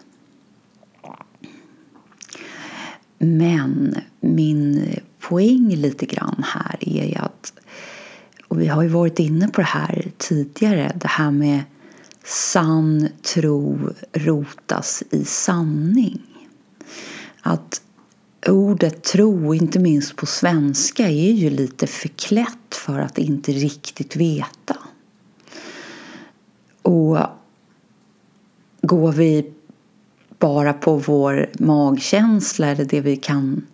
Men 3.18 3.96
min 4.20 4.96
poäng 5.20 5.76
lite 5.76 6.06
grann 6.06 6.44
här 6.48 6.78
är 6.80 7.06
ju 7.06 7.16
att, 7.16 7.54
och 8.48 8.62
vi 8.62 8.68
har 8.68 8.84
ju 8.84 8.90
varit 8.90 9.20
inne 9.20 9.48
på 9.48 9.62
det 9.62 9.68
här 9.68 10.12
tidigare, 10.18 10.92
det 10.96 11.08
här 11.08 11.32
med 11.32 11.64
sann 12.24 13.10
tro 13.22 13.90
rotas 14.14 15.04
i 15.10 15.26
sanning. 15.26 16.22
Att 17.42 17.82
ordet 18.48 19.04
tro, 19.04 19.54
inte 19.54 19.80
minst 19.80 20.16
på 20.16 20.26
svenska, 20.26 21.10
är 21.10 21.32
ju 21.32 21.50
lite 21.50 21.88
förklätt 21.88 22.76
för 22.76 23.00
att 23.00 23.18
inte 23.18 23.52
riktigt 23.52 24.16
veta. 24.16 24.78
Och 26.82 27.18
går 28.82 29.12
vi 29.12 29.54
bara 30.40 30.74
på 30.74 30.96
vår 30.96 31.50
magkänsla 31.60 32.68
eller 32.68 32.86
det 32.86 33.02
vi 33.02 33.16
kan 33.16 33.66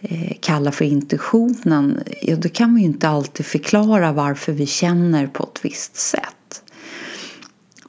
eh, 0.00 0.36
kalla 0.40 0.72
för 0.72 0.84
intuitionen, 0.84 2.02
ja, 2.22 2.36
då 2.36 2.48
kan 2.48 2.74
vi 2.74 2.80
ju 2.80 2.86
inte 2.86 3.08
alltid 3.08 3.46
förklara 3.46 4.12
varför 4.12 4.52
vi 4.52 4.66
känner 4.66 5.26
på 5.26 5.42
ett 5.42 5.64
visst 5.64 5.96
sätt. 5.96 6.39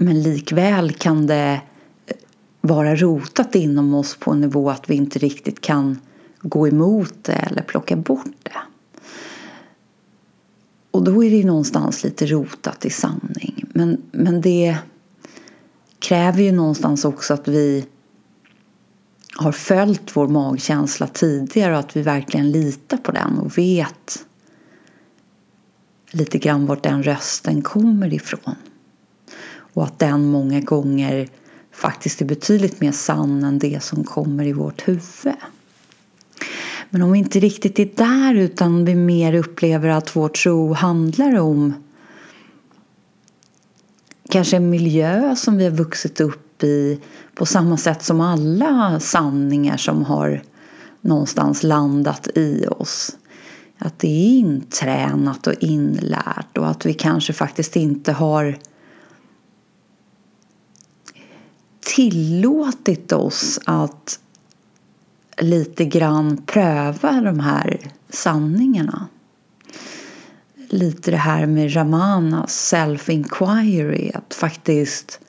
Men 0.02 0.22
likväl 0.22 0.92
kan 0.92 1.28
det 1.28 1.62
eh, 2.06 2.16
vara 2.62 2.96
rotat 2.96 3.56
inom 3.56 3.94
oss 3.94 4.16
på 4.16 4.32
en 4.32 4.42
nivå 4.42 4.70
att 4.70 4.90
vi 4.90 4.96
inte 4.96 5.20
riktigt 5.20 5.62
kan 5.62 6.00
gå 6.42 6.68
emot 6.68 7.14
det 7.22 7.34
eller 7.34 7.62
plocka 7.62 7.96
bort 7.96 8.36
det. 8.44 8.58
Och 10.92 11.04
då 11.04 11.24
är 11.24 11.30
det 11.30 11.36
ju 11.36 11.44
någonstans 11.44 12.04
lite 12.04 12.26
rotat 12.26 12.86
i 12.86 12.90
sanning. 12.90 13.66
Men, 13.74 14.02
men 14.12 14.42
det 14.42 14.78
kräver 16.00 16.44
ju 16.44 16.52
någonstans 16.52 17.06
också 17.06 17.34
att 17.34 17.48
vi 17.48 17.86
har 19.36 19.52
följt 19.52 20.16
vår 20.16 20.28
magkänsla 20.28 21.08
tidigare 21.08 21.74
och 21.74 21.80
att 21.80 21.96
vi 21.96 22.02
verkligen 22.02 22.52
litar 22.52 22.98
på 22.98 23.12
den 23.12 23.38
och 23.38 23.58
vet 23.58 24.26
lite 26.12 26.38
grann 26.38 26.66
vart 26.66 26.84
den 26.84 27.04
rösten 27.04 27.62
kommer 27.62 28.14
ifrån. 28.14 28.56
Och 29.74 29.84
att 29.84 30.00
den 30.00 30.26
många 30.26 30.60
gånger 30.60 31.30
faktiskt 31.72 32.22
är 32.22 32.26
betydligt 32.26 32.82
mer 32.82 32.92
sann 32.92 33.44
än 33.44 33.60
det 33.60 33.84
som 33.84 34.04
kommer 34.04 34.46
i 34.46 34.54
vårt 34.54 34.88
huvud. 34.88 35.36
Men 36.90 37.02
om 37.02 37.12
vi 37.12 37.20
inte 37.20 37.40
riktigt 37.40 37.80
är 37.80 37.90
där 37.96 38.36
utan 38.36 38.86
vi 38.86 38.96
mer 38.96 39.34
upplever 39.34 39.90
att 39.90 40.16
vår 40.16 40.30
tro 40.30 40.74
handlar 40.74 41.40
om 41.40 41.74
kanske 44.30 44.58
en 44.58 44.70
miljö 44.70 45.36
som 45.36 45.58
vi 45.58 45.64
har 45.64 45.72
vuxit 45.72 46.22
upp 46.22 46.64
i 46.64 47.00
på 47.36 47.46
samma 47.46 47.78
sätt 47.78 48.04
som 48.04 48.22
alla 48.22 49.00
sanningar 49.00 49.78
som 49.78 50.06
har 50.06 50.42
någonstans 51.02 51.64
landat 51.64 52.28
i 52.36 52.66
oss. 52.68 53.18
Att 53.78 54.00
det 54.00 54.08
är 54.08 54.40
intränat 54.40 55.48
och 55.48 55.54
inlärt 55.60 56.58
och 56.58 56.70
att 56.70 56.86
vi 56.86 56.94
kanske 56.94 57.34
faktiskt 57.34 57.76
inte 57.76 58.12
har 58.12 58.58
tillåtit 61.96 63.12
oss 63.12 63.60
att 63.66 64.20
lite 65.38 65.86
grann 65.86 66.38
pröva 66.38 67.22
de 67.22 67.40
här 67.40 67.80
sanningarna. 68.10 69.08
Lite 70.70 71.12
det 71.12 71.18
här 71.18 71.46
med 71.46 71.76
Ramanas 71.76 72.74
self-inquiry, 72.74 74.12
att 74.14 74.34
faktiskt 74.34 75.20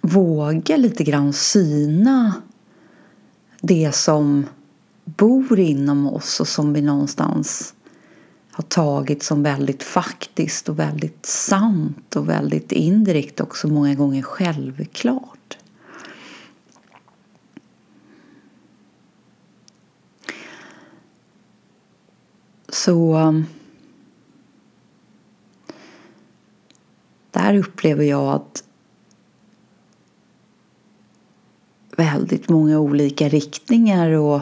våga 0.00 0.76
lite 0.76 1.04
grann 1.04 1.32
syna 1.32 2.34
det 3.60 3.94
som 3.94 4.46
bor 5.04 5.58
inom 5.58 6.06
oss 6.06 6.40
och 6.40 6.48
som 6.48 6.72
vi 6.72 6.82
någonstans 6.82 7.74
har 8.50 8.64
tagit 8.64 9.22
som 9.22 9.42
väldigt 9.42 9.82
faktiskt 9.82 10.68
och 10.68 10.78
väldigt 10.78 11.26
sant 11.26 12.16
och 12.16 12.28
väldigt 12.28 12.72
indirekt 12.72 13.40
också 13.40 13.68
många 13.68 13.94
gånger 13.94 14.22
självklart. 14.22 15.35
Så 22.68 23.16
um, 23.16 23.46
där 27.30 27.54
upplever 27.54 28.04
jag 28.04 28.34
att 28.34 28.64
väldigt 31.96 32.48
många 32.48 32.78
olika 32.78 33.28
riktningar 33.28 34.10
och 34.10 34.40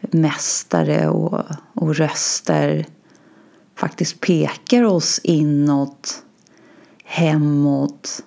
mästare 0.00 1.08
och, 1.08 1.44
och 1.72 1.96
röster 1.96 2.86
faktiskt 3.74 4.20
pekar 4.20 4.82
oss 4.82 5.20
inåt, 5.22 6.22
hemåt 7.04 8.24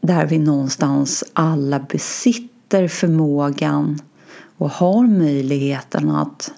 där 0.00 0.26
vi 0.26 0.38
någonstans 0.38 1.24
alla 1.32 1.78
besitter 1.78 2.88
förmågan 2.88 4.00
och 4.56 4.70
har 4.70 5.06
möjligheten 5.06 6.10
att 6.10 6.52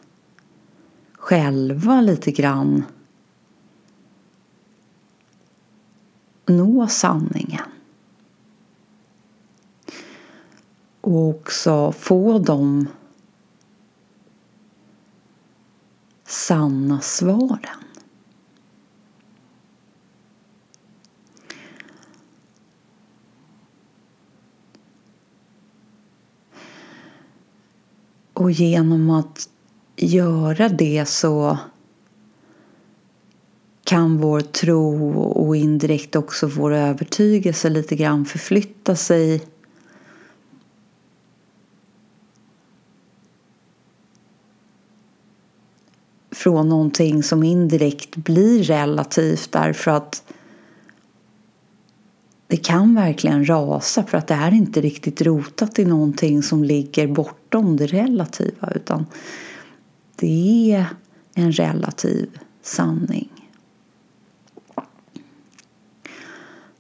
själva 1.27 2.01
lite 2.01 2.31
grann 2.33 2.85
nå 6.47 6.87
sanningen. 6.87 7.69
Och 11.01 11.29
också 11.29 11.93
få 11.93 12.39
de 12.39 12.89
sanna 16.25 17.01
svaren. 17.01 17.61
Och 28.33 28.51
genom 28.51 29.11
att 29.11 29.49
göra 29.97 30.69
det 30.69 31.09
så 31.09 31.59
kan 33.85 34.19
vår 34.19 34.41
tro 34.41 35.21
och 35.21 35.57
indirekt 35.57 36.17
också 36.17 36.47
vår 36.47 36.73
övertygelse 36.73 37.71
lite 37.71 37.97
grann 37.97 38.25
förflytta 38.25 38.97
sig. 38.97 39.43
Från 46.31 46.69
någonting 46.69 47.23
som 47.23 47.43
indirekt 47.43 48.17
blir 48.17 48.63
relativt 48.63 49.53
därför 49.53 49.91
att 49.91 50.23
det 52.47 52.57
kan 52.57 52.95
verkligen 52.95 53.49
rasa 53.49 54.03
för 54.03 54.19
att 54.19 54.27
det 54.27 54.35
är 54.35 54.55
inte 54.55 54.81
riktigt 54.81 55.23
rotat 55.23 55.79
i 55.79 55.85
någonting 55.85 56.43
som 56.43 56.65
ligger 56.65 57.07
bortom 57.07 57.77
det 57.77 57.87
relativa 57.87 58.73
utan 58.75 59.07
det 60.17 60.73
är 60.73 60.87
en 61.35 61.53
relativ 61.53 62.39
sanning. 62.63 63.51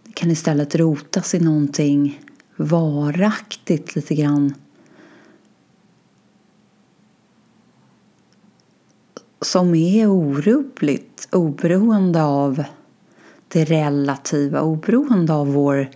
Det 0.02 0.12
kan 0.14 0.30
istället 0.30 0.74
rotas 0.74 1.34
i 1.34 1.40
någonting 1.40 2.22
varaktigt 2.56 3.96
lite 3.96 4.14
grann 4.14 4.54
som 9.40 9.74
är 9.74 10.06
orubbligt 10.06 11.28
oberoende 11.32 12.22
av 12.22 12.64
det 13.48 13.64
relativa, 13.64 14.60
oberoende 14.60 15.32
av 15.32 15.52
vår 15.52 15.90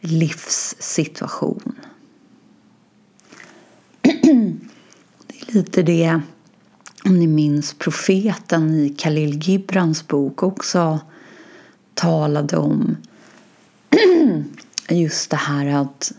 livssituation. 0.00 1.72
Det 5.26 5.40
är 5.48 5.54
lite 5.54 5.82
det, 5.82 6.20
om 7.04 7.18
ni 7.18 7.26
minns 7.26 7.74
profeten 7.74 8.74
i 8.74 8.94
Khalil 8.98 9.38
Gibrans 9.38 10.08
bok 10.08 10.42
också 10.42 11.00
talade 11.94 12.56
om. 12.56 12.96
Just 14.88 15.30
det 15.30 15.36
här 15.36 15.66
att 15.66 16.12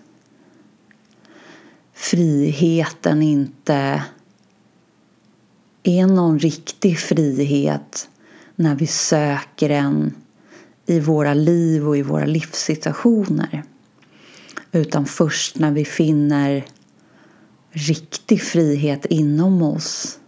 friheten 1.93 3.21
inte 3.21 4.03
är 5.83 6.07
någon 6.07 6.39
riktig 6.39 6.99
frihet 6.99 8.09
när 8.55 8.75
vi 8.75 8.87
söker 8.87 9.69
den 9.69 10.15
i 10.85 10.99
våra 10.99 11.33
liv 11.33 11.87
och 11.87 11.97
i 11.97 12.01
våra 12.01 12.25
livssituationer. 12.25 13.63
Utan 14.71 15.05
först 15.05 15.59
när 15.59 15.71
vi 15.71 15.85
finner 15.85 16.65
riktig 17.71 18.41
frihet 18.41 19.05
inom 19.05 19.61
oss. 19.61 20.19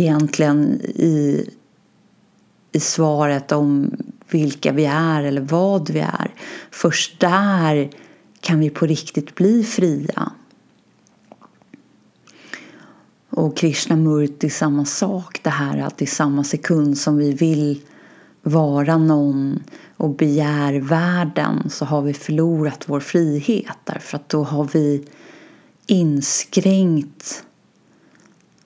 Egentligen 0.00 0.80
i, 0.84 1.50
i 2.72 2.80
svaret 2.80 3.52
om 3.52 3.96
vilka 4.30 4.72
vi 4.72 4.84
är 4.84 5.22
eller 5.22 5.40
vad 5.40 5.90
vi 5.90 6.00
är. 6.00 6.34
Först 6.70 7.20
där 7.20 7.90
kan 8.40 8.60
vi 8.60 8.70
på 8.70 8.86
riktigt 8.86 9.34
bli 9.34 9.64
fria. 9.64 10.32
Och 13.30 13.56
Krishnamurti 13.56 14.50
samma 14.50 14.84
sak, 14.84 15.40
det 15.42 15.50
här 15.50 15.78
att 15.78 16.02
i 16.02 16.06
samma 16.06 16.44
sekund 16.44 16.98
som 16.98 17.16
vi 17.16 17.32
vill 17.32 17.80
vara 18.42 18.98
någon 18.98 19.62
och 19.96 20.10
begär 20.10 20.80
världen 20.80 21.70
så 21.70 21.84
har 21.84 22.02
vi 22.02 22.14
förlorat 22.14 22.84
vår 22.86 23.00
frihet 23.00 23.78
därför 23.84 24.16
att 24.16 24.28
då 24.28 24.44
har 24.44 24.68
vi 24.72 25.04
inskränkt 25.86 27.44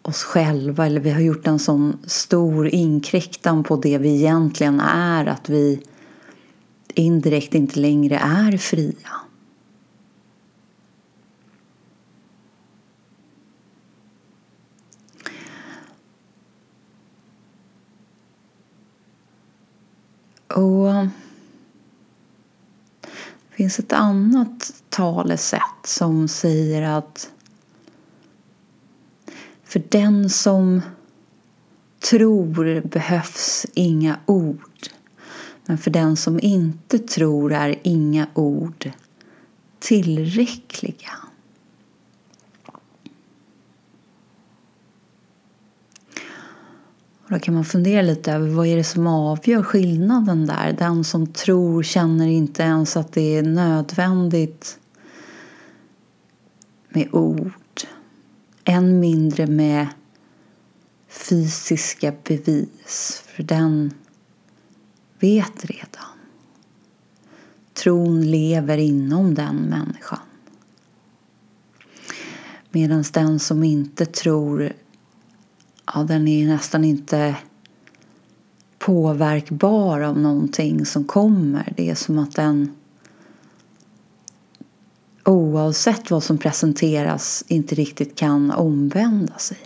oss 0.03 0.23
själva 0.25 0.87
eller 0.87 1.01
vi 1.01 1.11
har 1.11 1.21
gjort 1.21 1.47
en 1.47 1.59
sån 1.59 1.99
stor 2.07 2.69
inkräktan 2.69 3.65
på 3.65 3.77
det 3.77 3.99
vi 3.99 4.15
egentligen 4.15 4.81
är 4.81 5.27
att 5.27 5.49
vi 5.49 5.83
indirekt 6.95 7.55
inte 7.55 7.81
längre 7.81 8.17
är 8.17 8.59
fria. 8.59 9.11
Och 20.55 20.87
det 23.51 23.57
finns 23.57 23.79
ett 23.79 23.93
annat 23.93 24.83
talesätt 24.89 25.61
som 25.85 26.29
säger 26.29 26.83
att 26.83 27.31
för 29.73 29.83
den 29.89 30.31
som 30.31 30.83
tror 32.11 32.81
behövs 32.81 33.67
inga 33.75 34.19
ord. 34.27 34.89
Men 35.67 35.79
för 35.79 35.91
den 35.91 36.17
som 36.17 36.41
inte 36.43 36.99
tror 36.99 37.53
är 37.53 37.79
inga 37.83 38.27
ord 38.35 38.91
tillräckliga. 39.79 41.11
Och 47.25 47.31
då 47.31 47.39
kan 47.39 47.55
man 47.55 47.65
fundera 47.65 48.03
lite 48.03 48.33
över 48.33 48.49
vad 48.49 48.67
är 48.67 48.77
det 48.77 48.85
som 48.85 49.07
avgör 49.07 49.63
skillnaden 49.63 50.47
där. 50.47 50.73
Den 50.79 51.05
som 51.05 51.27
tror 51.27 51.83
känner 51.83 52.27
inte 52.27 52.63
ens 52.63 52.97
att 52.97 53.13
det 53.13 53.37
är 53.37 53.43
nödvändigt 53.43 54.79
med 56.89 57.09
ord. 57.15 57.62
Än 58.65 59.01
mindre 59.01 59.47
med 59.47 59.87
fysiska 61.09 62.13
bevis. 62.25 63.23
För 63.27 63.43
den 63.43 63.95
vet 65.19 65.65
redan. 65.65 66.05
Tron 67.75 68.31
lever 68.31 68.79
inom 68.79 69.35
den 69.35 69.57
människan. 69.57 70.19
Medan 72.71 73.05
den 73.13 73.39
som 73.39 73.63
inte 73.65 74.07
tror, 74.07 74.73
ja, 75.95 76.03
den 76.03 76.29
är 76.29 76.47
nästan 76.47 76.85
inte 76.85 77.37
påverkbar 78.79 80.01
av 80.01 80.19
någonting 80.19 80.87
som 80.87 81.05
kommer. 81.05 81.73
Det 81.77 81.91
är 81.91 81.95
som 81.95 82.19
att 82.19 82.35
den 82.35 82.75
oavsett 85.25 86.11
vad 86.11 86.23
som 86.23 86.39
presenteras 86.39 87.45
inte 87.49 87.75
riktigt 87.75 88.17
kan 88.17 88.51
omvända 88.51 89.39
sig. 89.39 89.59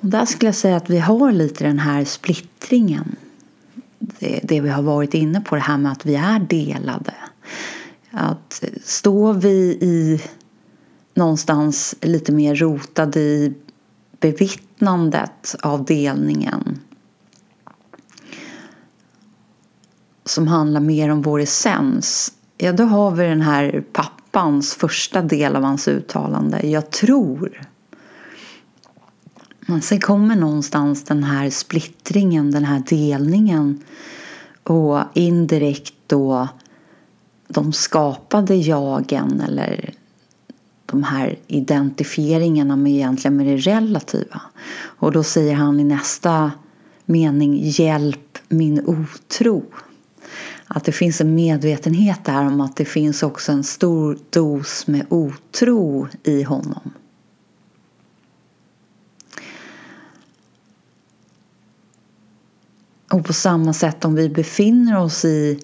Och 0.00 0.08
där 0.08 0.24
skulle 0.24 0.48
jag 0.48 0.54
säga 0.54 0.76
att 0.76 0.90
vi 0.90 0.98
har 0.98 1.32
lite 1.32 1.64
den 1.64 1.78
här 1.78 2.04
splittringen. 2.04 3.16
Det, 3.98 4.40
det 4.42 4.60
vi 4.60 4.68
har 4.68 4.82
varit 4.82 5.14
inne 5.14 5.40
på, 5.40 5.54
det 5.54 5.60
här 5.60 5.78
med 5.78 5.92
att 5.92 6.06
vi 6.06 6.14
är 6.14 6.38
delade. 6.38 7.14
Att 8.10 8.64
står 8.84 9.34
vi 9.34 9.78
i 9.80 10.22
någonstans 11.14 11.94
lite 12.00 12.32
mer 12.32 12.54
rotade 12.54 13.20
i 13.20 13.54
bevittnandet 14.20 15.56
av 15.62 15.84
delningen 15.84 16.78
som 20.32 20.48
handlar 20.48 20.80
mer 20.80 21.08
om 21.08 21.22
vår 21.22 21.40
essens, 21.40 22.32
ja 22.58 22.72
då 22.72 22.84
har 22.84 23.10
vi 23.10 23.24
den 23.24 23.40
här 23.40 23.84
pappans 23.92 24.74
första 24.74 25.22
del 25.22 25.56
av 25.56 25.62
hans 25.62 25.88
uttalande. 25.88 26.66
Jag 26.66 26.90
tror. 26.90 27.60
Men 29.66 29.82
sen 29.82 30.00
kommer 30.00 30.36
någonstans 30.36 31.04
den 31.04 31.24
här 31.24 31.50
splittringen, 31.50 32.50
den 32.50 32.64
här 32.64 32.82
delningen 32.88 33.82
och 34.62 35.00
indirekt 35.14 35.94
då 36.06 36.48
de 37.48 37.72
skapade 37.72 38.54
jagen 38.54 39.40
eller 39.40 39.94
de 40.86 41.02
här 41.02 41.38
identifieringarna 41.46 42.76
med 42.76 42.92
egentligen 42.92 43.36
med 43.36 43.46
det 43.46 43.56
relativa. 43.56 44.40
Och 44.74 45.12
då 45.12 45.22
säger 45.22 45.54
han 45.54 45.80
i 45.80 45.84
nästa 45.84 46.52
mening 47.04 47.60
Hjälp 47.62 48.38
min 48.48 48.86
otro. 48.86 49.62
Att 50.74 50.84
det 50.84 50.92
finns 50.92 51.20
en 51.20 51.34
medvetenhet 51.34 52.24
där 52.24 52.46
om 52.46 52.60
att 52.60 52.76
det 52.76 52.84
finns 52.84 53.22
också 53.22 53.52
en 53.52 53.64
stor 53.64 54.18
dos 54.30 54.86
med 54.86 55.06
otro 55.08 56.08
i 56.22 56.42
honom. 56.42 56.92
Och 63.10 63.24
på 63.24 63.32
samma 63.32 63.72
sätt 63.72 64.04
om 64.04 64.14
vi 64.14 64.28
befinner 64.28 64.98
oss 64.98 65.24
i, 65.24 65.60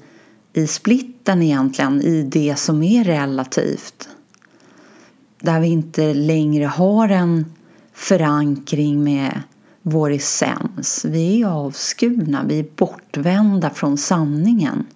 i 0.53 0.67
splitten 0.67 1.43
egentligen, 1.43 2.03
i 2.03 2.23
det 2.23 2.59
som 2.59 2.83
är 2.83 3.05
relativt. 3.05 4.09
Där 5.41 5.61
vi 5.61 5.69
inte 5.69 6.15
längre 6.15 6.65
har 6.65 7.09
en 7.09 7.53
förankring 7.93 9.05
med 9.05 9.43
vår 9.83 10.11
essens. 10.11 11.05
Vi 11.05 11.43
är 11.43 11.47
avskurna, 11.47 12.45
vi 12.49 12.59
är 12.59 12.67
bortvända 12.77 13.71
från 13.71 13.99
sanningen. 13.99 14.87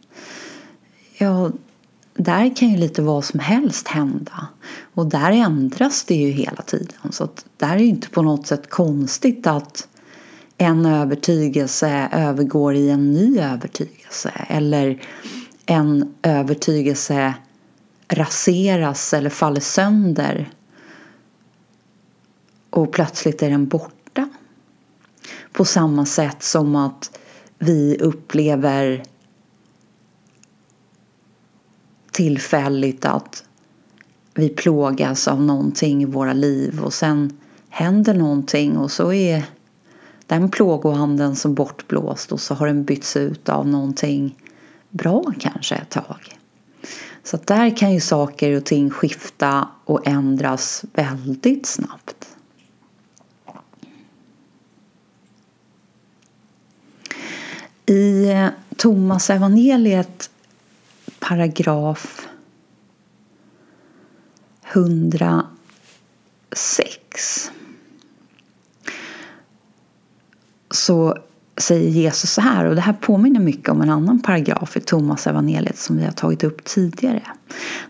Ja, 1.22 1.50
där 2.14 2.56
kan 2.56 2.68
ju 2.68 2.76
lite 2.76 3.02
vad 3.02 3.24
som 3.24 3.40
helst 3.40 3.88
hända. 3.88 4.46
Och 4.94 5.06
där 5.06 5.30
ändras 5.32 6.04
det 6.04 6.14
ju 6.14 6.30
hela 6.30 6.62
tiden. 6.62 7.12
Så 7.12 7.24
att 7.24 7.44
där 7.56 7.74
är 7.74 7.78
ju 7.78 7.86
inte 7.86 8.08
på 8.08 8.22
något 8.22 8.46
sätt 8.46 8.70
konstigt 8.70 9.46
att 9.46 9.88
en 10.58 10.86
övertygelse 10.86 12.08
övergår 12.12 12.74
i 12.74 12.90
en 12.90 13.12
ny 13.12 13.38
övertygelse. 13.38 14.32
Eller 14.48 15.02
en 15.66 16.14
övertygelse 16.22 17.34
raseras 18.08 19.14
eller 19.14 19.30
faller 19.30 19.60
sönder. 19.60 20.50
Och 22.70 22.92
plötsligt 22.92 23.42
är 23.42 23.50
den 23.50 23.68
borta. 23.68 24.28
På 25.52 25.64
samma 25.64 26.06
sätt 26.06 26.42
som 26.42 26.76
att 26.76 27.18
vi 27.58 27.96
upplever 28.00 29.04
tillfälligt 32.12 33.04
att 33.04 33.44
vi 34.34 34.48
plågas 34.48 35.28
av 35.28 35.42
någonting 35.42 36.02
i 36.02 36.06
våra 36.06 36.32
liv 36.32 36.80
och 36.84 36.92
sen 36.92 37.38
händer 37.68 38.14
någonting 38.14 38.76
och 38.76 38.90
så 38.90 39.12
är 39.12 39.44
den 40.26 40.50
plågoanden 40.50 41.36
som 41.36 41.54
bortblåst 41.54 42.32
och 42.32 42.40
så 42.40 42.54
har 42.54 42.66
den 42.66 42.84
bytts 42.84 43.16
ut 43.16 43.48
av 43.48 43.68
någonting 43.68 44.36
bra 44.90 45.32
kanske 45.38 45.74
ett 45.74 45.90
tag. 45.90 46.38
Så 47.24 47.36
att 47.36 47.46
där 47.46 47.76
kan 47.76 47.92
ju 47.92 48.00
saker 48.00 48.56
och 48.56 48.64
ting 48.64 48.90
skifta 48.90 49.68
och 49.84 50.06
ändras 50.06 50.84
väldigt 50.94 51.66
snabbt. 51.66 52.28
I 57.86 58.26
Thomas 58.76 59.30
evangeliet 59.30 60.30
paragraf 61.28 62.28
106 64.72 67.50
så 70.70 71.18
säger 71.56 71.90
Jesus 71.90 72.30
så 72.30 72.40
här, 72.40 72.64
och 72.64 72.74
det 72.74 72.80
här 72.80 72.92
påminner 72.92 73.40
mycket 73.40 73.68
om 73.68 73.82
en 73.82 73.90
annan 73.90 74.22
paragraf 74.22 74.76
i 74.76 74.80
Thomas 74.80 75.26
evangeliet 75.26 75.78
som 75.78 75.96
vi 75.96 76.04
har 76.04 76.12
tagit 76.12 76.44
upp 76.44 76.64
tidigare. 76.64 77.22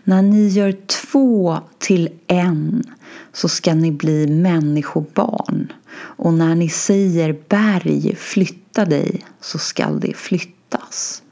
När 0.03 0.21
ni 0.21 0.47
gör 0.47 0.71
två 0.71 1.59
till 1.77 2.09
en 2.27 2.83
så 3.31 3.49
ska 3.49 3.73
ni 3.73 3.91
bli 3.91 4.27
människobarn. 4.27 5.73
Och 5.95 6.33
när 6.33 6.55
ni 6.55 6.69
säger 6.69 7.39
berg, 7.49 8.15
flytta 8.15 8.85
dig, 8.85 9.25
så 9.41 9.57
skall 9.57 9.99
det 9.99 10.13
flyttas. 10.13 11.22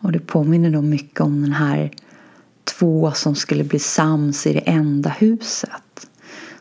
Och 0.00 0.12
det 0.12 0.20
påminner 0.20 0.70
då 0.70 0.82
mycket 0.82 1.20
om 1.20 1.42
den 1.42 1.52
här 1.52 1.90
två 2.64 3.12
som 3.12 3.34
skulle 3.34 3.64
bli 3.64 3.78
sams 3.78 4.46
i 4.46 4.52
det 4.52 4.60
enda 4.60 5.10
huset. 5.10 6.08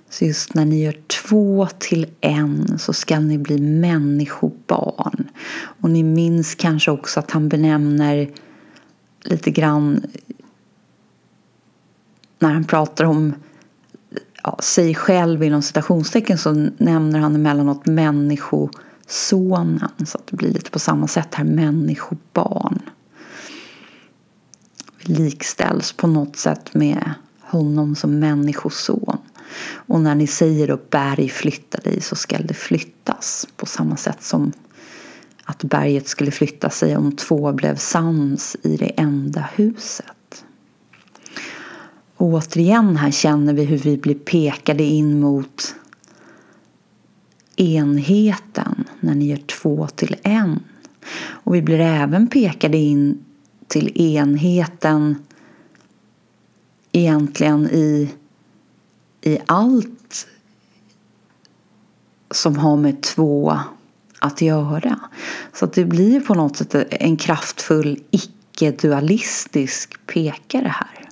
Så 0.10 0.26
just 0.26 0.54
när 0.54 0.66
ni 0.66 0.84
gör 0.84 0.96
två 1.08 1.68
till 1.80 2.08
en 2.22 2.80
så 2.80 2.94
ska 2.94 3.20
ni 3.20 3.38
bli 3.38 3.62
människobarn. 3.62 5.30
Och 5.82 5.90
ni 5.90 6.04
minns 6.04 6.56
kanske 6.56 6.92
också 6.92 7.20
att 7.20 7.32
han 7.32 7.50
benämner 7.50 8.30
lite 9.24 9.52
grann 9.52 10.02
när 12.40 12.54
han 12.54 12.64
pratar 12.64 13.06
om 13.06 13.34
ja, 14.44 14.60
sig 14.64 14.96
själv 14.96 15.44
inom 15.44 15.62
citationstecken 15.62 16.38
så 16.38 16.70
nämner 16.78 17.20
han 17.20 17.36
emellanåt 17.36 17.86
människosonen. 17.86 20.06
Så 20.06 20.18
att 20.18 20.28
det 20.28 20.36
blir 20.36 20.54
lite 20.54 20.72
på 20.72 20.80
samma 20.80 21.08
sätt 21.08 21.36
här, 21.36 21.46
människobarn. 21.46 22.80
Likställs 25.10 25.94
på 25.94 26.08
något 26.08 26.36
sätt 26.36 26.74
med 26.74 27.14
honom 27.42 27.96
som 27.96 28.20
människoson. 28.20 29.18
Och 29.74 30.02
när 30.02 30.16
ni 30.16 30.28
säger 30.28 30.68
då 30.68 30.80
berg 30.90 31.30
flytta 31.30 31.78
dig 31.78 32.02
så 32.02 32.16
skall 32.16 32.48
det 32.48 32.54
flyttas 32.54 33.48
på 33.56 33.66
samma 33.66 33.98
sätt 33.98 34.24
som 34.24 34.52
att 35.44 35.64
berget 35.64 36.08
skulle 36.08 36.32
flytta 36.32 36.70
sig 36.70 36.98
om 36.98 37.12
två 37.12 37.54
blev 37.54 37.76
sams 37.76 38.58
i 38.64 38.78
det 38.78 38.90
enda 39.00 39.50
huset. 39.56 40.46
återigen 42.18 42.98
här 42.98 43.12
känner 43.12 43.54
vi 43.54 43.64
hur 43.64 43.78
vi 43.78 43.98
blir 43.98 44.16
pekade 44.16 44.84
in 44.84 45.20
mot 45.20 45.76
enheten 47.56 48.84
när 49.00 49.16
ni 49.16 49.28
gör 49.28 49.38
två 49.38 49.88
till 49.88 50.16
en. 50.24 50.60
Och 51.20 51.56
vi 51.56 51.62
blir 51.62 51.80
även 51.80 52.28
pekade 52.28 52.78
in 52.78 53.24
till 53.70 54.02
enheten 54.02 55.24
egentligen 56.92 57.70
i, 57.70 58.14
i 59.22 59.40
allt 59.46 60.28
som 62.32 62.58
har 62.58 62.78
med 62.78 63.04
två 63.04 63.60
att 64.20 64.42
göra. 64.42 65.00
Så 65.54 65.66
att 65.66 65.74
det 65.74 65.86
blir 65.86 66.20
på 66.20 66.34
något 66.34 66.58
sätt 66.58 66.76
en 66.90 67.18
kraftfull 67.18 68.00
icke-dualistisk 68.12 70.08
pekare 70.08 70.68
här. 70.68 71.10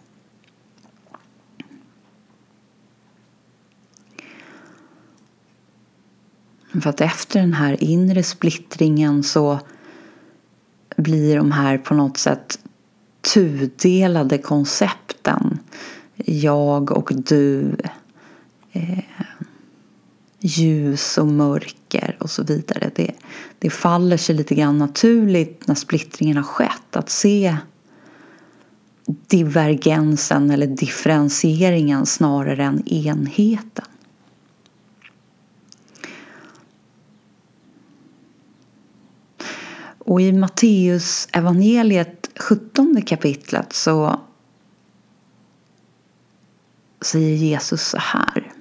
För 6.81 6.89
att 6.89 7.01
efter 7.01 7.39
den 7.39 7.53
här 7.53 7.83
inre 7.83 8.23
splittringen 8.23 9.23
så 9.23 9.59
blir 10.97 11.37
de 11.37 11.51
här 11.51 11.77
på 11.77 11.93
något 11.93 12.17
sätt 12.17 12.59
tudelade 13.33 14.37
koncepten 14.37 15.59
jag 16.25 16.91
och 16.91 17.11
du 17.15 17.75
eh, 18.71 18.99
ljus 20.39 21.17
och 21.17 21.27
mörker 21.27 22.17
och 22.19 22.29
så 22.29 22.43
vidare. 22.43 22.91
Det, 22.95 23.11
det 23.59 23.69
faller 23.69 24.17
sig 24.17 24.35
lite 24.35 24.55
grann 24.55 24.77
naturligt 24.77 25.67
när 25.67 25.75
splittringen 25.75 26.37
har 26.37 26.43
skett 26.43 26.95
att 26.95 27.09
se 27.09 27.57
divergensen 29.27 30.51
eller 30.51 30.67
differentieringen 30.67 32.05
snarare 32.05 32.63
än 32.63 32.87
enheten. 32.87 33.85
Och 40.07 40.21
i 40.21 40.33
Matteus 40.33 41.27
evangeliet 41.31 42.29
17 42.35 43.01
kapitlet 43.05 43.73
så 43.73 44.19
säger 47.01 47.35
Jesus 47.35 47.81
så 47.81 47.97
här. 47.97 48.51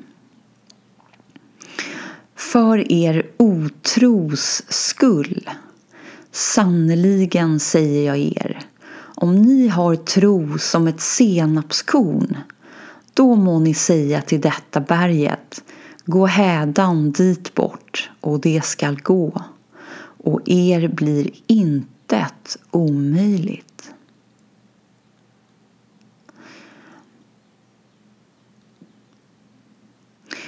För 2.34 2.92
er 2.92 3.26
otros 3.36 4.62
skull, 4.68 5.50
sannerligen 6.30 7.60
säger 7.60 8.06
jag 8.06 8.18
er, 8.18 8.60
om 8.98 9.42
ni 9.42 9.68
har 9.68 9.96
tro 9.96 10.58
som 10.58 10.86
ett 10.86 11.00
senapskorn, 11.00 12.36
då 13.14 13.34
må 13.34 13.58
ni 13.58 13.74
säga 13.74 14.20
till 14.20 14.40
detta 14.40 14.80
berget, 14.80 15.64
gå 16.04 16.26
hädan 16.26 17.12
dit 17.12 17.54
bort, 17.54 18.10
och 18.20 18.40
det 18.40 18.64
skall 18.64 19.00
gå 19.00 19.42
och 20.26 20.40
er 20.44 20.88
blir 20.88 21.30
intet 21.46 22.56
omöjligt. 22.70 23.90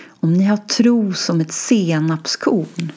Om 0.07 0.35
ni 0.35 0.45
har 0.45 0.57
tro 0.57 1.13
som 1.13 1.41
ett 1.41 1.53
senapskorn 1.53 2.93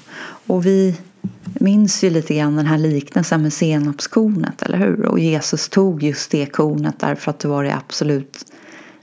och 0.48 0.66
vi 0.66 0.98
minns 1.44 2.04
ju 2.04 2.10
lite 2.10 2.36
grann 2.36 2.56
den 2.56 2.66
här 2.66 2.78
liknelsen 2.78 3.42
med 3.42 3.54
senapskornet, 3.54 4.62
eller 4.62 4.78
hur? 4.78 5.06
Och 5.06 5.20
Jesus 5.20 5.70
tog 5.70 6.04
just 6.04 6.32
det 6.32 6.46
kornet 6.46 6.96
därför 7.00 7.32
att 7.32 7.40
det 7.40 7.48
var 7.48 7.64
det 7.64 7.76
absolut 7.76 8.46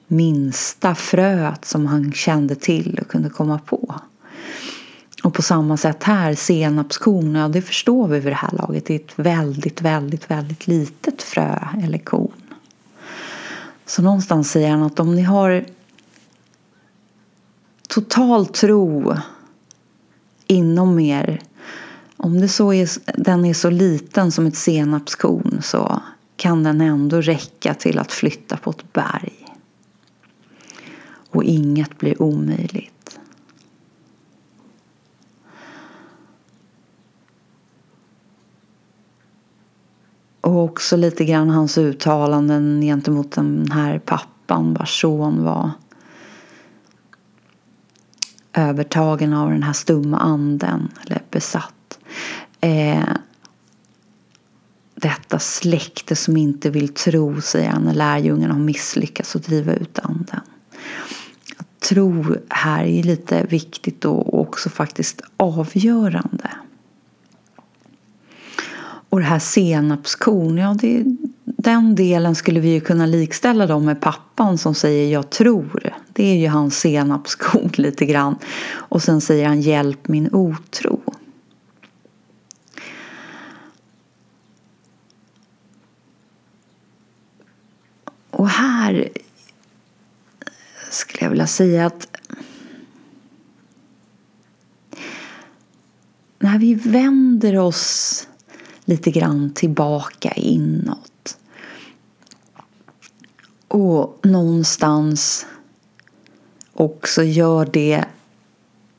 minsta 0.07 0.95
fröet 0.95 1.65
som 1.65 1.87
han 1.87 2.13
kände 2.13 2.55
till 2.55 2.99
och 3.03 3.09
kunde 3.09 3.31
komma 3.31 3.59
på. 3.59 3.95
Och 5.23 5.35
på 5.35 5.43
samma 5.43 5.77
sätt 5.77 6.03
här, 6.03 6.35
senapskorn, 6.35 7.35
ja 7.35 7.49
det 7.49 7.63
förstår 7.63 8.09
vi 8.09 8.21
vid 8.21 8.33
det 8.33 8.37
här 8.37 8.53
laget. 8.53 8.87
Det 8.87 8.95
är 8.95 9.01
ett 9.01 9.19
väldigt, 9.19 9.81
väldigt, 9.81 10.31
väldigt 10.31 10.67
litet 10.67 11.23
frö 11.23 11.59
eller 11.83 11.99
korn. 11.99 12.33
Så 13.87 14.03
någonstans 14.03 14.51
säger 14.51 14.71
han 14.71 14.83
att 14.83 15.01
om 15.01 15.15
ni 15.15 15.23
har 15.23 15.65
total 17.89 18.47
tro 18.47 19.17
inom 20.47 20.99
er, 21.01 21.41
om 22.17 22.41
det 22.41 22.49
så 22.49 22.73
är, 22.73 22.89
den 23.21 23.45
är 23.45 23.55
så 23.55 23.71
liten 23.71 24.33
som 24.33 24.47
ett 24.47 24.57
senapskorn 24.57 25.59
så 25.63 26.03
kan 26.37 26.63
den 26.63 26.81
ändå 26.81 27.21
räcka 27.21 27.75
till 27.75 27.99
att 27.99 28.13
flytta 28.13 28.57
på 28.57 28.71
ett 28.71 28.93
berg. 28.93 29.47
Och 31.31 31.45
inget 31.45 31.99
blir 31.99 32.23
omöjligt. 32.23 32.98
Och 40.49 40.65
också 40.65 40.97
lite 40.97 41.25
grann 41.25 41.51
hans 41.51 41.79
uttalanden 41.79 42.81
gentemot 42.81 43.33
den 43.33 43.71
här 43.71 43.99
pappan 43.99 44.75
vars 44.75 45.01
son 45.01 45.45
var 45.45 45.71
övertagen 48.53 49.33
av 49.33 49.51
den 49.51 49.63
här 49.63 49.73
stumma 49.73 50.19
anden 50.19 50.89
eller 51.07 51.23
besatt. 51.31 51.99
Eh, 52.61 53.09
detta 54.95 55.39
släkte 55.39 56.17
som 56.17 56.37
inte 56.37 56.71
vill 56.71 56.89
tro, 56.89 57.41
säger 57.41 57.71
han 57.71 57.83
när 57.83 57.95
lärjungarna 57.95 58.55
har 58.55 58.61
misslyckats 58.61 59.37
att 59.37 59.47
driva 59.47 59.75
ut 59.75 59.99
anden. 59.99 60.41
Tro 61.89 62.37
här 62.49 62.85
är 62.85 63.03
lite 63.03 63.47
viktigt 63.47 64.05
och 64.05 64.41
också 64.41 64.71
faktiskt 64.71 65.23
avgörande. 65.37 66.51
Och 69.11 69.19
det 69.21 69.27
här 69.27 69.39
senapskorn, 69.39 70.59
ja 70.59 70.77
det, 70.81 71.05
den 71.45 71.95
delen 71.95 72.35
skulle 72.35 72.61
vi 72.61 72.69
ju 72.69 72.81
kunna 72.81 73.07
likställa 73.07 73.67
dem 73.67 73.85
med 73.85 74.01
pappan 74.01 74.59
som 74.59 74.75
säger 74.75 75.13
jag 75.13 75.31
tror. 75.31 75.95
Det 76.13 76.25
är 76.25 76.37
ju 76.37 76.49
hans 76.49 76.79
senapskorn 76.79 77.71
lite 77.77 78.07
grann. 78.07 78.39
Och 78.71 79.03
sen 79.03 79.21
säger 79.21 79.47
han 79.47 79.61
hjälp 79.61 80.09
min 80.09 80.29
otro. 80.33 81.01
Och 88.31 88.49
här 88.49 89.09
skulle 90.91 91.25
jag 91.25 91.31
vilja 91.31 91.47
säga 91.47 91.87
att 91.87 92.19
när 96.39 96.59
vi 96.59 96.75
vänder 96.75 97.59
oss 97.59 98.29
lite 98.89 99.11
grann 99.11 99.53
tillbaka 99.55 100.33
inåt. 100.33 101.39
Och 103.69 104.21
någonstans 104.23 105.47
också 106.73 107.23
gör 107.23 107.69
det 107.73 108.05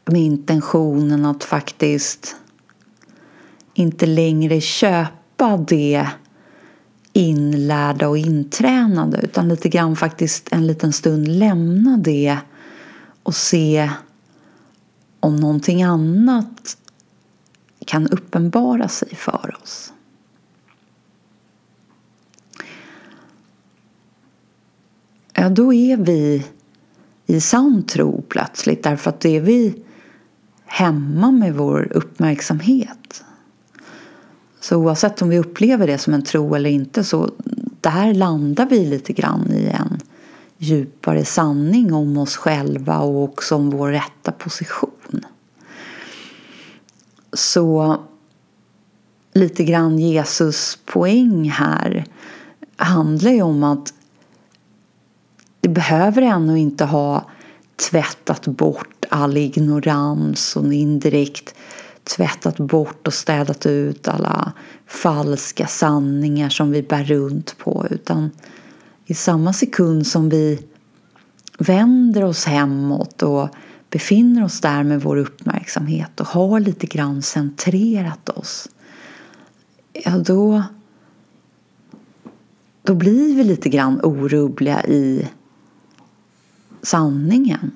med 0.05 0.21
intentionen 0.21 1.25
att 1.25 1.43
faktiskt 1.43 2.35
inte 3.73 4.05
längre 4.05 4.61
köpa 4.61 5.57
det 5.57 6.07
inlärda 7.13 8.07
och 8.07 8.17
intränade 8.17 9.19
utan 9.23 9.49
lite 9.49 9.69
grann 9.69 9.95
faktiskt 9.95 10.47
en 10.51 10.67
liten 10.67 10.93
stund 10.93 11.27
lämna 11.27 11.97
det 11.97 12.37
och 13.23 13.35
se 13.35 13.89
om 15.19 15.35
någonting 15.35 15.83
annat 15.83 16.77
kan 17.89 18.07
uppenbara 18.07 18.87
sig 18.87 19.15
för 19.15 19.57
oss. 19.61 19.93
Ja, 25.33 25.49
då 25.49 25.73
är 25.73 25.97
vi 25.97 26.45
i 27.25 27.41
sann 27.41 27.83
tro 27.83 28.21
plötsligt 28.21 28.83
därför 28.83 29.09
att 29.09 29.19
då 29.19 29.29
är 29.29 29.41
vi 29.41 29.83
hemma 30.65 31.31
med 31.31 31.55
vår 31.55 31.91
uppmärksamhet. 31.91 33.23
Så 34.59 34.77
oavsett 34.77 35.21
om 35.21 35.29
vi 35.29 35.39
upplever 35.39 35.87
det 35.87 35.97
som 35.97 36.13
en 36.13 36.23
tro 36.23 36.55
eller 36.55 36.69
inte 36.69 37.03
så 37.03 37.31
där 37.81 38.13
landar 38.13 38.65
vi 38.65 38.85
lite 38.85 39.13
grann 39.13 39.51
i 39.51 39.65
en 39.67 39.99
djupare 40.57 41.25
sanning 41.25 41.93
om 41.93 42.17
oss 42.17 42.37
själva 42.37 42.99
och 42.99 43.23
också 43.23 43.55
om 43.55 43.69
vår 43.69 43.89
rätta 43.89 44.31
position 44.31 44.98
så 47.39 47.97
lite 49.33 49.63
grann 49.63 49.99
Jesus 49.99 50.79
poäng 50.85 51.49
här 51.49 52.05
handlar 52.75 53.31
ju 53.31 53.41
om 53.41 53.63
att 53.63 53.93
det 55.61 55.69
behöver 55.69 56.21
ännu 56.21 56.59
inte 56.59 56.85
ha 56.85 57.29
tvättat 57.89 58.47
bort 58.47 59.05
all 59.09 59.37
ignorans 59.37 60.55
och 60.55 60.73
indirekt 60.73 61.55
tvättat 62.03 62.57
bort 62.57 63.07
och 63.07 63.13
städat 63.13 63.65
ut 63.65 64.07
alla 64.07 64.53
falska 64.87 65.67
sanningar 65.67 66.49
som 66.49 66.71
vi 66.71 66.83
bär 66.83 67.03
runt 67.03 67.57
på 67.57 67.87
utan 67.89 68.31
i 69.05 69.13
samma 69.13 69.53
sekund 69.53 70.07
som 70.07 70.29
vi 70.29 70.59
vänder 71.57 72.23
oss 72.23 72.45
hemåt 72.45 73.23
och 73.23 73.49
befinner 73.89 74.43
oss 74.43 74.61
där 74.61 74.83
med 74.83 75.01
vår 75.01 75.17
uppmärksamhet 75.17 76.19
och 76.19 76.27
har 76.27 76.59
lite 76.59 76.87
grann 76.87 77.21
centrerat 77.21 78.29
oss 78.29 78.69
ja 80.05 80.17
då, 80.17 80.63
då 82.81 82.93
blir 82.93 83.35
vi 83.35 83.43
lite 83.43 83.69
grann 83.69 83.99
orubbliga 84.03 84.85
i 84.85 85.29
sanningen. 86.81 87.71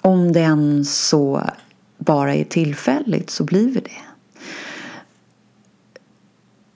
Om 0.00 0.32
den 0.32 0.84
så 0.84 1.42
bara 1.98 2.34
är 2.34 2.44
tillfälligt 2.44 3.30
så 3.30 3.44
blir 3.44 3.66
vi 3.66 3.80
det. 3.80 3.90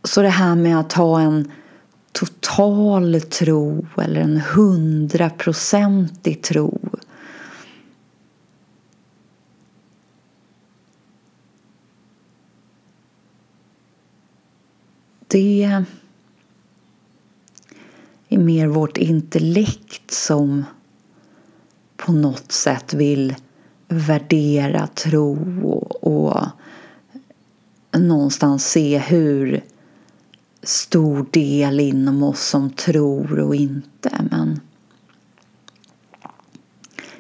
Så 0.05 0.23
det 0.23 0.29
här 0.29 0.55
med 0.55 0.81
att 0.81 0.93
ha 0.93 1.21
en 1.21 1.51
total 2.13 3.21
tro 3.21 3.87
eller 4.03 4.21
en 4.21 4.41
hundraprocentig 4.41 6.43
tro 6.43 6.90
det 15.31 15.85
är 18.29 18.39
mer 18.39 18.67
vårt 18.67 18.97
intellekt 18.97 20.11
som 20.11 20.65
på 21.97 22.13
något 22.13 22.53
sätt 22.53 22.95
vill 22.95 23.35
värdera 23.89 24.87
tro 24.87 25.61
och, 25.63 26.05
och 26.05 26.47
någonstans 28.01 28.67
se 28.71 28.99
hur 28.99 29.65
stor 30.63 31.27
del 31.31 31.81
inom 31.81 32.23
oss 32.23 32.41
som 32.41 32.71
tror 32.71 33.39
och 33.39 33.55
inte. 33.55 34.27
Men 34.31 34.61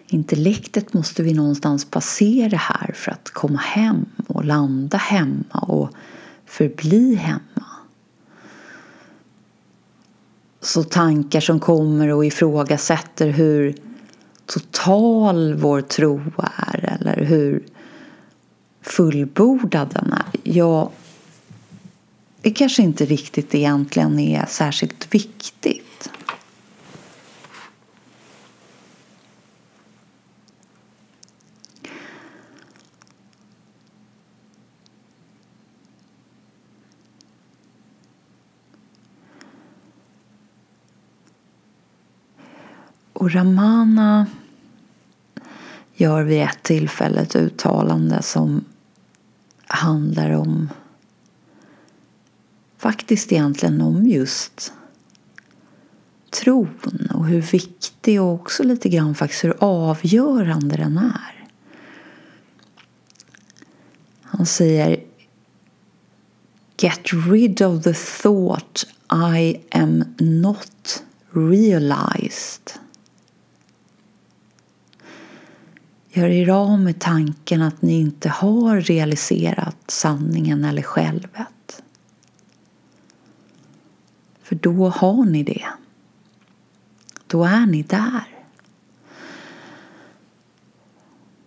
intellektet 0.06 0.92
måste 0.92 1.22
vi 1.22 1.34
någonstans 1.34 1.84
passera 1.84 2.56
här 2.56 2.92
för 2.92 3.12
att 3.12 3.30
komma 3.30 3.58
hem 3.58 4.04
och 4.26 4.44
landa 4.44 4.98
hemma 4.98 5.58
och 5.60 5.90
förbli 6.46 7.14
hemma. 7.14 7.40
Så 10.60 10.84
tankar 10.84 11.40
som 11.40 11.60
kommer 11.60 12.08
och 12.08 12.24
ifrågasätter 12.24 13.28
hur 13.28 13.74
total 14.46 15.54
vår 15.54 15.80
tro 15.80 16.20
är 16.36 16.98
eller 17.00 17.24
hur 17.24 17.62
fullbordad 18.82 19.88
den 19.94 20.12
är. 20.12 20.40
Ja, 20.42 20.90
det 22.42 22.50
kanske 22.50 22.82
inte 22.82 23.04
riktigt 23.04 23.54
egentligen 23.54 24.18
är 24.18 24.46
särskilt 24.46 25.14
viktigt. 25.14 26.10
Och 43.20 43.32
Ramana 43.32 44.26
gör 45.94 46.22
vid 46.22 46.42
ett 46.42 46.62
tillfälle 46.62 47.20
ett 47.20 47.36
uttalande 47.36 48.22
som 48.22 48.64
handlar 49.66 50.30
om 50.30 50.68
faktiskt 52.78 53.32
egentligen 53.32 53.80
om 53.80 54.06
just 54.06 54.72
tron 56.30 57.08
och 57.14 57.26
hur 57.26 57.40
viktig 57.40 58.22
och 58.22 58.32
också 58.32 58.62
lite 58.62 58.88
grann 58.88 59.14
faktiskt 59.14 59.44
hur 59.44 59.56
avgörande 59.58 60.76
den 60.76 60.98
är. 60.98 61.46
Han 64.22 64.46
säger 64.46 65.04
Get 66.78 67.12
rid 67.12 67.62
of 67.62 67.82
the 67.82 67.94
thought 67.94 68.86
I 69.34 69.60
am 69.70 70.04
not 70.18 71.02
realized. 71.30 72.80
Gör 76.12 76.28
er 76.28 76.48
av 76.48 76.80
med 76.80 76.98
tanken 77.00 77.62
att 77.62 77.82
ni 77.82 78.00
inte 78.00 78.28
har 78.28 78.80
realiserat 78.80 79.76
sanningen 79.86 80.64
eller 80.64 80.82
självet. 80.82 81.82
För 84.42 84.54
då 84.54 84.88
har 84.88 85.24
ni 85.24 85.42
det. 85.42 85.66
Då 87.26 87.44
är 87.44 87.66
ni 87.66 87.82
där. 87.82 88.24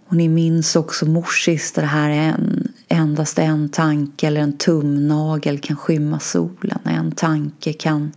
Och 0.08 0.15
ni 0.15 0.30
minns 0.30 0.76
också 0.76 1.06
morsis 1.06 1.71
det 1.71 1.82
här 1.82 2.10
en, 2.10 2.73
endast 2.88 3.39
en 3.39 3.69
tanke 3.69 4.28
eller 4.28 4.41
en 4.41 4.58
tumnagel 4.58 5.60
kan 5.60 5.78
skymma 5.78 6.19
solen. 6.19 6.80
En 6.84 7.12
tanke 7.12 7.73
kan 7.73 8.12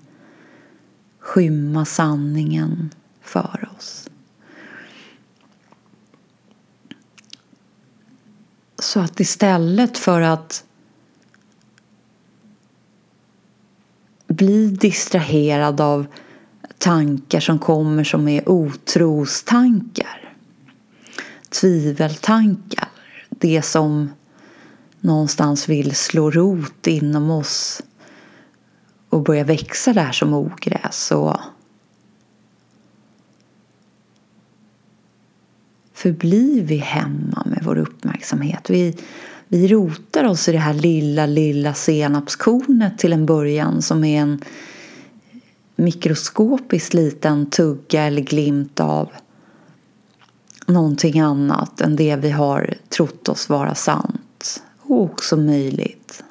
skymma 1.19 1.85
sanningen 1.85 2.91
för 3.23 3.69
oss. 3.77 4.06
Så 8.87 9.01
att 9.01 9.21
istället 9.21 9.99
för 9.99 10.21
att 10.21 10.65
bli 14.27 14.69
distraherad 14.69 15.81
av 15.81 16.07
tankar 16.79 17.41
som 17.41 17.59
kommer 17.59 18.05
som 18.05 18.29
är 18.29 18.49
otrostankar, 18.49 20.35
tviveltankar, 21.61 22.89
det 23.31 23.63
som 23.63 24.13
någonstans 25.01 25.69
vill 25.69 25.95
slå 25.95 26.31
rot 26.31 26.87
inom 26.87 27.31
oss 27.31 27.83
och 29.09 29.23
börja 29.23 29.45
växa 29.45 29.93
där 29.93 30.13
som 30.13 30.35
ogräs 30.35 31.11
och 31.11 31.37
förblir 36.07 36.63
vi 36.63 36.77
hemma 36.77 37.43
med 37.47 37.63
vår 37.65 37.79
uppmärksamhet. 37.79 38.71
Vi, 38.71 38.97
vi 39.49 39.69
rotar 39.69 40.25
oss 40.25 40.49
i 40.49 40.53
det 40.53 40.59
här 40.59 40.75
lilla, 40.75 41.27
lilla 41.27 41.75
senapskornet 41.75 42.99
till 42.99 43.13
en 43.13 43.27
början 43.27 43.83
som 43.83 44.05
är 44.05 44.21
en 44.21 44.43
mikroskopiskt 45.77 46.95
liten 46.95 47.51
tugga 47.51 48.03
eller 48.03 48.23
glimt 48.23 48.81
av 48.81 49.09
någonting 50.67 51.21
annat 51.21 51.81
än 51.81 51.97
det 51.97 52.17
vi 52.17 52.31
har 52.31 52.75
trott 52.89 53.29
oss 53.29 53.49
vara 53.49 53.75
sant 53.75 54.63
och 54.79 55.03
också 55.03 55.37
möjligt. 55.37 56.25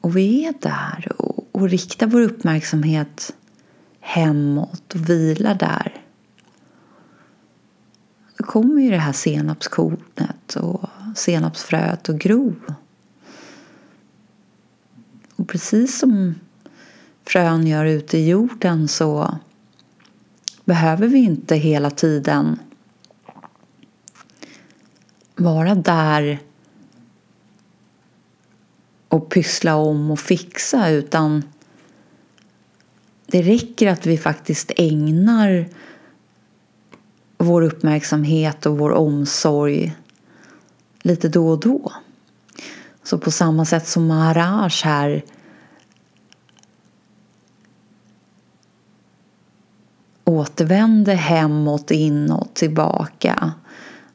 Och 0.00 0.16
vi 0.16 0.44
är 0.46 0.54
där 0.60 1.12
och, 1.18 1.48
och 1.52 1.68
riktar 1.68 2.06
vår 2.06 2.20
uppmärksamhet 2.20 3.34
hemåt 4.00 4.94
och 4.94 5.10
vilar 5.10 5.54
där 5.54 6.01
kommer 8.42 8.82
ju 8.82 8.90
det 8.90 8.98
här 8.98 9.12
senapskornet 9.12 10.56
och 10.56 10.88
senapsfröet 11.16 12.08
att 12.08 12.16
gro. 12.16 12.54
Och 15.36 15.48
precis 15.48 15.98
som 15.98 16.34
frön 17.24 17.66
gör 17.66 17.84
ute 17.84 18.18
i 18.18 18.28
jorden 18.28 18.88
så 18.88 19.38
behöver 20.64 21.08
vi 21.08 21.18
inte 21.18 21.56
hela 21.56 21.90
tiden 21.90 22.58
vara 25.36 25.74
där 25.74 26.38
och 29.08 29.30
pyssla 29.30 29.76
om 29.76 30.10
och 30.10 30.20
fixa 30.20 30.88
utan 30.88 31.44
det 33.26 33.42
räcker 33.42 33.86
att 33.86 34.06
vi 34.06 34.18
faktiskt 34.18 34.72
ägnar 34.76 35.68
vår 37.44 37.62
uppmärksamhet 37.62 38.66
och 38.66 38.78
vår 38.78 38.90
omsorg 38.90 39.96
lite 41.02 41.28
då 41.28 41.48
och 41.48 41.60
då. 41.60 41.92
Så 43.04 43.18
på 43.18 43.30
samma 43.30 43.64
sätt 43.64 43.88
som 43.88 44.06
Maharaj 44.06 44.70
här 44.84 45.24
återvände 50.24 51.12
hemåt, 51.12 51.90
inåt, 51.90 52.54
tillbaka 52.54 53.52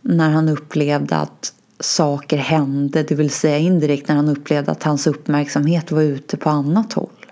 när 0.01 0.29
han 0.29 0.49
upplevde 0.49 1.15
att 1.15 1.53
saker 1.79 2.37
hände, 2.37 3.03
det 3.03 3.15
vill 3.15 3.29
säga 3.29 3.57
indirekt 3.57 4.07
när 4.07 4.15
han 4.15 4.29
upplevde 4.29 4.71
att 4.71 4.83
hans 4.83 5.07
uppmärksamhet 5.07 5.91
var 5.91 6.01
ute 6.01 6.37
på 6.37 6.49
annat 6.49 6.93
håll. 6.93 7.25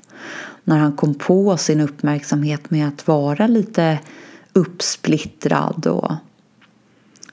När 0.64 0.78
han 0.78 0.94
kom 0.94 1.14
på 1.14 1.58
sin 1.58 1.82
uppmärksamhet 1.82 2.72
med 2.72 2.88
att 2.88 3.08
vara 3.08 3.48
lite 3.48 4.00
uppsplittrad 4.56 5.88
och 5.88 6.12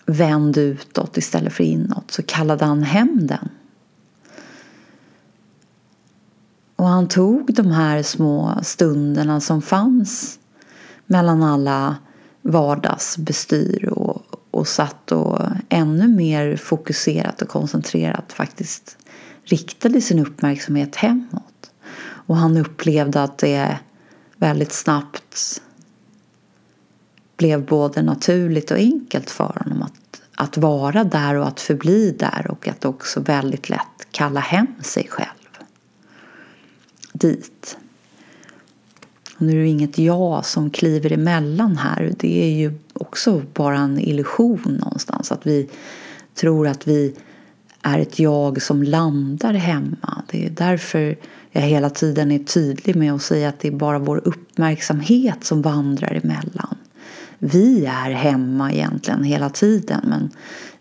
vänd 0.06 0.58
utåt 0.58 1.16
istället 1.16 1.52
för 1.52 1.64
inåt 1.64 2.10
så 2.10 2.22
kallade 2.22 2.64
han 2.64 2.82
hem 2.82 3.26
den. 3.26 3.48
Och 6.76 6.86
han 6.86 7.08
tog 7.08 7.54
de 7.54 7.66
här 7.66 8.02
små 8.02 8.58
stunderna 8.62 9.40
som 9.40 9.62
fanns 9.62 10.38
mellan 11.06 11.42
alla 11.42 11.96
vardagsbestyr 12.42 13.88
och, 13.88 14.22
och 14.50 14.68
satt 14.68 15.12
och 15.12 15.40
ännu 15.68 16.08
mer 16.08 16.56
fokuserat 16.56 17.42
och 17.42 17.48
koncentrerat 17.48 18.32
faktiskt 18.32 18.96
riktade 19.44 20.00
sin 20.00 20.18
uppmärksamhet 20.18 20.96
hemåt. 20.96 21.70
Och 22.02 22.36
han 22.36 22.56
upplevde 22.56 23.22
att 23.22 23.38
det 23.38 23.78
väldigt 24.36 24.72
snabbt 24.72 25.62
blev 27.42 27.66
både 27.66 28.02
naturligt 28.02 28.70
och 28.70 28.76
enkelt 28.76 29.30
för 29.30 29.62
honom 29.64 29.82
att, 29.82 30.22
att 30.34 30.56
vara 30.56 31.04
där 31.04 31.34
och 31.34 31.46
att 31.46 31.60
förbli 31.60 32.10
där 32.18 32.46
och 32.50 32.68
att 32.68 32.84
också 32.84 33.20
väldigt 33.20 33.68
lätt 33.68 34.06
kalla 34.10 34.40
hem 34.40 34.66
sig 34.82 35.06
själv 35.10 35.48
dit. 37.12 37.76
Och 39.36 39.42
nu 39.42 39.52
är 39.52 39.62
det 39.62 39.68
inget 39.68 39.98
jag 39.98 40.46
som 40.46 40.70
kliver 40.70 41.12
emellan 41.12 41.76
här. 41.76 42.12
Det 42.18 42.44
är 42.44 42.56
ju 42.56 42.78
också 42.92 43.42
bara 43.54 43.78
en 43.78 43.98
illusion 43.98 44.78
någonstans. 44.80 45.32
Att 45.32 45.46
vi 45.46 45.68
tror 46.34 46.68
att 46.68 46.86
vi 46.86 47.14
är 47.82 47.98
ett 47.98 48.18
jag 48.18 48.62
som 48.62 48.82
landar 48.82 49.54
hemma. 49.54 50.22
Det 50.30 50.46
är 50.46 50.50
därför 50.50 51.16
jag 51.50 51.62
hela 51.62 51.90
tiden 51.90 52.32
är 52.32 52.38
tydlig 52.38 52.96
med 52.96 53.12
att 53.12 53.22
säga 53.22 53.48
att 53.48 53.60
det 53.60 53.68
är 53.68 53.72
bara 53.72 53.98
vår 53.98 54.20
uppmärksamhet 54.24 55.44
som 55.44 55.62
vandrar 55.62 56.20
emellan. 56.24 56.61
Vi 57.44 57.86
är 57.86 58.10
hemma 58.10 58.72
egentligen 58.72 59.24
hela 59.24 59.50
tiden 59.50 60.00
men 60.04 60.30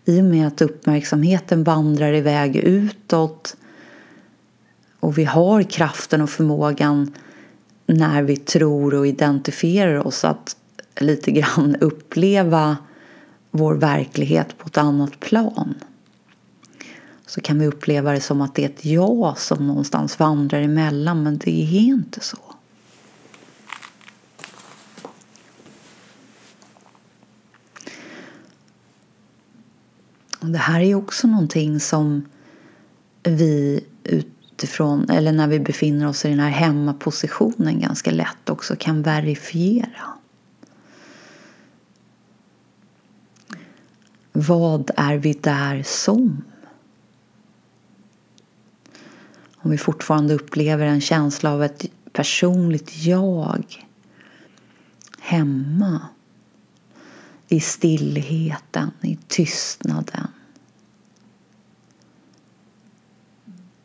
i 0.04 0.20
och 0.20 0.24
med 0.24 0.46
att 0.46 0.62
uppmärksamheten 0.62 1.64
vandrar 1.64 2.12
iväg 2.12 2.56
utåt 2.56 3.56
och 5.00 5.18
vi 5.18 5.24
har 5.24 5.62
kraften 5.62 6.20
och 6.20 6.30
förmågan 6.30 7.14
när 7.86 8.22
vi 8.22 8.36
tror 8.36 8.94
och 8.94 9.06
identifierar 9.06 10.06
oss 10.06 10.24
att 10.24 10.56
lite 11.00 11.30
grann 11.30 11.76
uppleva 11.80 12.76
vår 13.50 13.74
verklighet 13.74 14.58
på 14.58 14.66
ett 14.66 14.78
annat 14.78 15.20
plan 15.20 15.74
så 17.26 17.40
kan 17.40 17.58
vi 17.58 17.66
uppleva 17.66 18.12
det 18.12 18.20
som 18.20 18.40
att 18.40 18.54
det 18.54 18.64
är 18.64 18.68
ett 18.68 18.84
jag 18.84 19.38
som 19.38 19.66
någonstans 19.66 20.18
vandrar 20.18 20.60
emellan 20.60 21.22
men 21.22 21.38
det 21.38 21.50
är 21.50 21.80
inte 21.80 22.20
så. 22.20 22.51
Och 30.42 30.48
det 30.48 30.58
här 30.58 30.80
är 30.80 30.94
också 30.94 31.26
någonting 31.26 31.80
som 31.80 32.26
vi 33.22 33.84
utifrån, 34.04 35.10
eller 35.10 35.32
när 35.32 35.48
vi 35.48 35.60
befinner 35.60 36.08
oss 36.08 36.24
i 36.24 36.28
den 36.28 36.40
här 36.40 36.50
hemmapositionen 36.50 37.80
ganska 37.80 38.10
lätt 38.10 38.50
också 38.50 38.76
kan 38.78 39.02
verifiera. 39.02 40.12
Vad 44.32 44.90
är 44.96 45.16
vi 45.16 45.32
där 45.32 45.82
som? 45.82 46.44
Om 49.56 49.70
vi 49.70 49.78
fortfarande 49.78 50.34
upplever 50.34 50.86
en 50.86 51.00
känsla 51.00 51.52
av 51.52 51.64
ett 51.64 51.86
personligt 52.12 53.04
jag 53.04 53.86
hemma 55.20 56.00
i 57.52 57.60
stillheten, 57.60 58.90
i 59.00 59.18
tystnaden. 59.28 60.28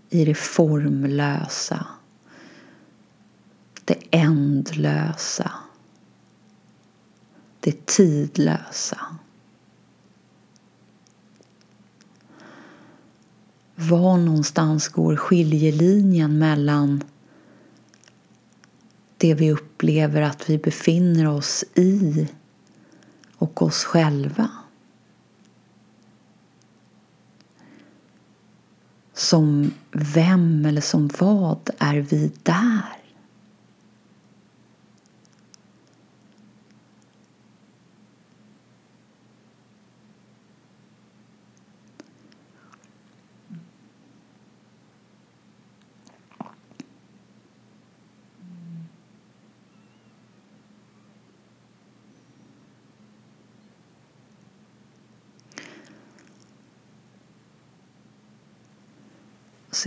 I 0.10 0.26
det 0.26 0.36
formlösa 0.36 1.88
det 3.86 3.98
ändlösa 4.12 5.52
det 7.60 7.86
tidlösa. 7.86 8.98
Var 13.76 14.18
någonstans 14.18 14.88
går 14.88 15.16
skiljelinjen 15.16 16.40
mellan 16.40 17.04
det 19.18 19.34
vi 19.34 19.52
upplever 19.52 20.22
att 20.22 20.50
vi 20.50 20.58
befinner 20.58 21.28
oss 21.28 21.64
i 21.76 22.28
och 23.38 23.62
oss 23.62 23.84
själva? 23.84 24.50
Som 29.14 29.74
vem 29.92 30.66
eller 30.66 30.82
som 30.82 31.10
vad 31.20 31.70
är 31.78 31.96
vi 31.96 32.32
där? 32.44 32.97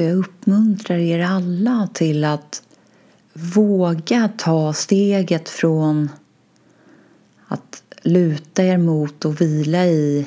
Så 0.01 0.05
jag 0.05 0.16
uppmuntrar 0.16 0.96
er 0.98 1.20
alla 1.20 1.88
till 1.94 2.24
att 2.24 2.62
våga 3.32 4.30
ta 4.36 4.72
steget 4.72 5.48
från 5.48 6.09
att 7.46 7.82
luta 8.03 8.64
er 8.64 8.78
mot 8.78 9.24
och 9.24 9.40
vila 9.40 9.86
i 9.86 10.26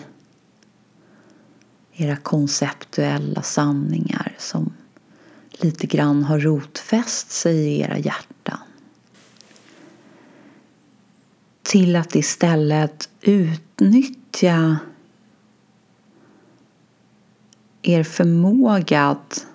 era 1.93 2.15
konceptuella 2.15 3.41
sanningar 3.41 4.35
som 4.39 4.73
lite 5.51 5.87
grann 5.87 6.23
har 6.23 6.39
rotfäst 6.39 7.31
sig 7.31 7.55
i 7.55 7.79
era 7.79 7.97
hjärtan. 7.97 8.59
Till 11.63 11.95
att 11.95 12.15
istället 12.15 13.09
utnyttja 13.21 14.77
er 17.81 18.03
förmåga 18.03 19.09
att 19.09 19.47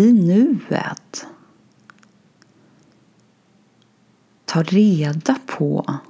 i 0.00 0.12
nuet 0.12 1.26
ta 4.44 4.62
reda 4.62 5.38
på 5.46 6.00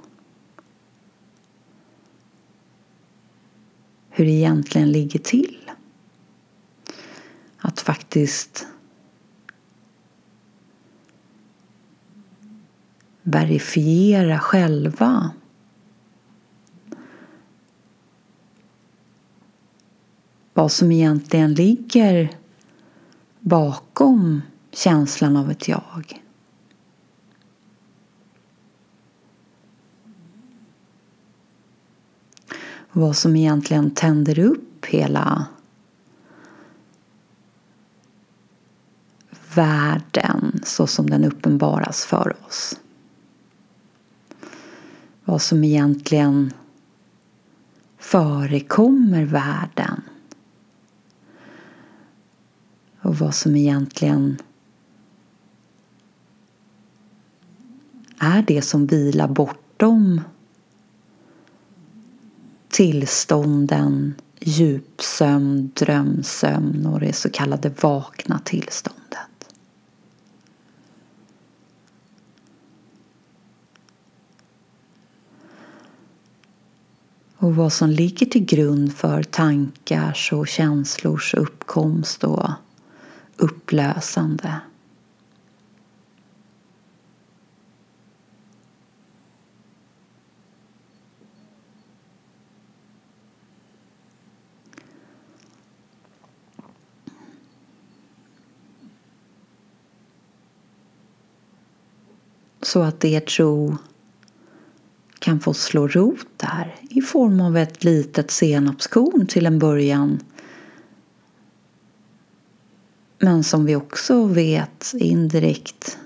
hur 4.09 4.25
det 4.25 4.31
egentligen 4.31 4.91
ligger 4.91 5.19
till. 5.19 5.71
Att 7.57 7.79
faktiskt 7.79 8.67
verifiera 13.23 14.39
själva 14.39 15.31
vad 20.53 20.71
som 20.71 20.91
egentligen 20.91 21.53
ligger 21.53 22.40
bakom 23.41 24.41
känslan 24.71 25.37
av 25.37 25.51
ett 25.51 25.67
jag. 25.67 26.21
Vad 32.91 33.15
som 33.15 33.35
egentligen 33.35 33.91
tänder 33.91 34.39
upp 34.39 34.85
hela 34.85 35.45
världen 39.55 40.61
så 40.63 40.87
som 40.87 41.09
den 41.09 41.23
uppenbaras 41.23 42.05
för 42.05 42.35
oss. 42.47 42.79
Vad 45.25 45.41
som 45.41 45.63
egentligen 45.63 46.53
förekommer 47.97 49.25
världen 49.25 50.01
och 53.01 53.17
vad 53.17 53.35
som 53.35 53.55
egentligen 53.55 54.37
är 58.17 58.41
det 58.47 58.61
som 58.61 58.87
vilar 58.87 59.27
bortom 59.27 60.21
tillstånden 62.69 64.13
djupsömn, 64.39 65.71
drömsömn 65.73 66.85
och 66.85 66.99
det 66.99 67.13
så 67.13 67.29
kallade 67.29 67.71
vakna 67.81 68.39
tillståndet. 68.39 69.27
Och 77.37 77.55
vad 77.55 77.73
som 77.73 77.89
ligger 77.89 78.25
till 78.25 78.45
grund 78.45 78.93
för 78.93 79.23
tankars 79.23 80.33
och 80.33 80.47
känslors 80.47 81.33
uppkomst 81.33 82.23
och 82.23 82.49
upplösande. 83.41 84.59
Så 102.61 102.81
att 102.81 103.05
er 103.05 103.19
tro 103.19 103.77
kan 105.19 105.39
få 105.39 105.53
slå 105.53 105.87
rot 105.87 106.27
där 106.37 106.75
i 106.89 107.01
form 107.01 107.41
av 107.41 107.57
ett 107.57 107.83
litet 107.83 108.31
senapskorn 108.31 109.25
till 109.27 109.45
en 109.45 109.59
början. 109.59 110.19
Men 113.23 113.43
som 113.43 113.65
vi 113.65 113.75
också 113.75 114.25
vet 114.25 114.93
indirekt 114.97 115.97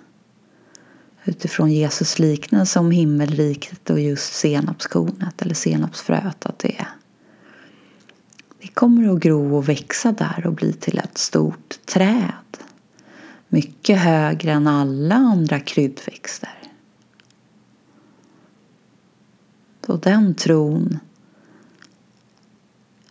utifrån 1.24 1.72
Jesus 1.72 2.20
liknelse 2.20 2.80
om 2.80 2.91
himmelriket 2.91 3.89
och 3.89 3.99
just 3.99 4.34
senapskornet 4.34 5.41
eller 5.41 5.55
senapsfröet 5.55 6.45
att 6.45 6.59
det, 6.59 6.88
det 8.61 8.68
kommer 8.68 9.13
att 9.13 9.20
gro 9.20 9.55
och 9.55 9.70
växa 9.70 10.11
där 10.11 10.47
och 10.47 10.53
bli 10.53 10.74
till 10.74 10.97
ett 10.97 11.18
stort 11.18 11.86
träd. 11.86 12.57
Mycket 13.47 13.99
högre 13.99 14.51
än 14.51 14.68
alla 14.68 15.16
andra 15.16 15.59
kryddväxter. 15.59 16.59
Och 19.88 19.99
den 19.99 20.36
tron 20.36 20.99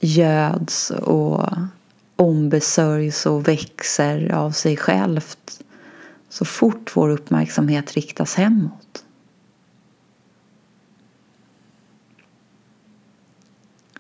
göds 0.01 0.91
och 0.91 1.49
ombesörjs 2.17 3.27
och 3.27 3.49
växer 3.49 4.33
av 4.33 4.51
sig 4.51 4.77
självt 4.77 5.61
så 6.29 6.45
fort 6.45 6.97
vår 6.97 7.09
uppmärksamhet 7.09 7.93
riktas 7.93 8.35
hemåt. 8.35 9.05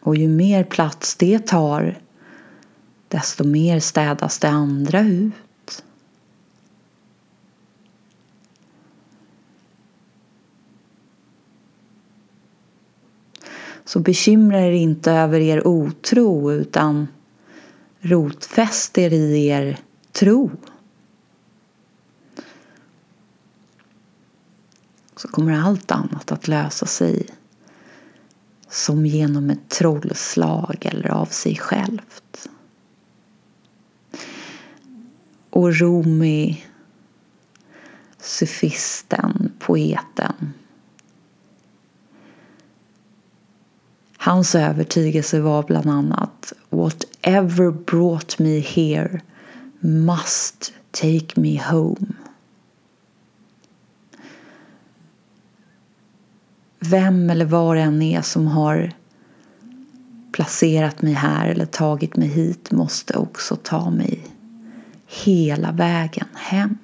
Och 0.00 0.16
ju 0.16 0.28
mer 0.28 0.64
plats 0.64 1.16
det 1.16 1.46
tar 1.46 1.98
desto 3.08 3.44
mer 3.44 3.80
städas 3.80 4.38
det 4.38 4.48
andra 4.48 5.00
ut. 5.00 5.34
Så 13.84 14.00
bekymra 14.00 14.60
er 14.60 14.70
inte 14.70 15.12
över 15.12 15.40
er 15.40 15.66
otro 15.66 16.52
utan 16.52 17.08
rotfäst 18.04 18.98
er 18.98 19.12
i 19.12 19.46
er 19.48 19.78
tro. 20.12 20.50
Så 25.16 25.28
kommer 25.28 25.52
allt 25.52 25.90
annat 25.90 26.32
att 26.32 26.48
lösa 26.48 26.86
sig 26.86 27.26
som 28.68 29.06
genom 29.06 29.50
ett 29.50 29.68
trollslag 29.68 30.76
eller 30.80 31.08
av 31.08 31.26
sig 31.26 31.56
självt. 31.56 32.48
Och 35.50 35.74
Rumi, 35.74 36.64
sufisten, 38.18 39.52
poeten 39.58 40.52
Hans 44.24 44.54
övertygelse 44.54 45.40
var 45.40 45.62
bland 45.62 45.90
annat 45.90 46.52
Whatever 46.70 47.70
brought 47.70 48.38
me 48.38 48.58
here 48.58 49.20
must 49.80 50.72
take 50.90 51.40
me 51.40 51.62
home. 51.62 52.06
Vem 56.78 57.30
eller 57.30 57.44
vad 57.44 57.76
det 57.76 57.82
än 57.82 58.02
är 58.02 58.22
som 58.22 58.46
har 58.46 58.92
placerat 60.32 61.02
mig 61.02 61.12
här 61.12 61.48
eller 61.48 61.66
tagit 61.66 62.16
mig 62.16 62.28
hit 62.28 62.70
måste 62.70 63.18
också 63.18 63.56
ta 63.56 63.90
mig 63.90 64.26
hela 65.06 65.72
vägen 65.72 66.28
hem. 66.34 66.78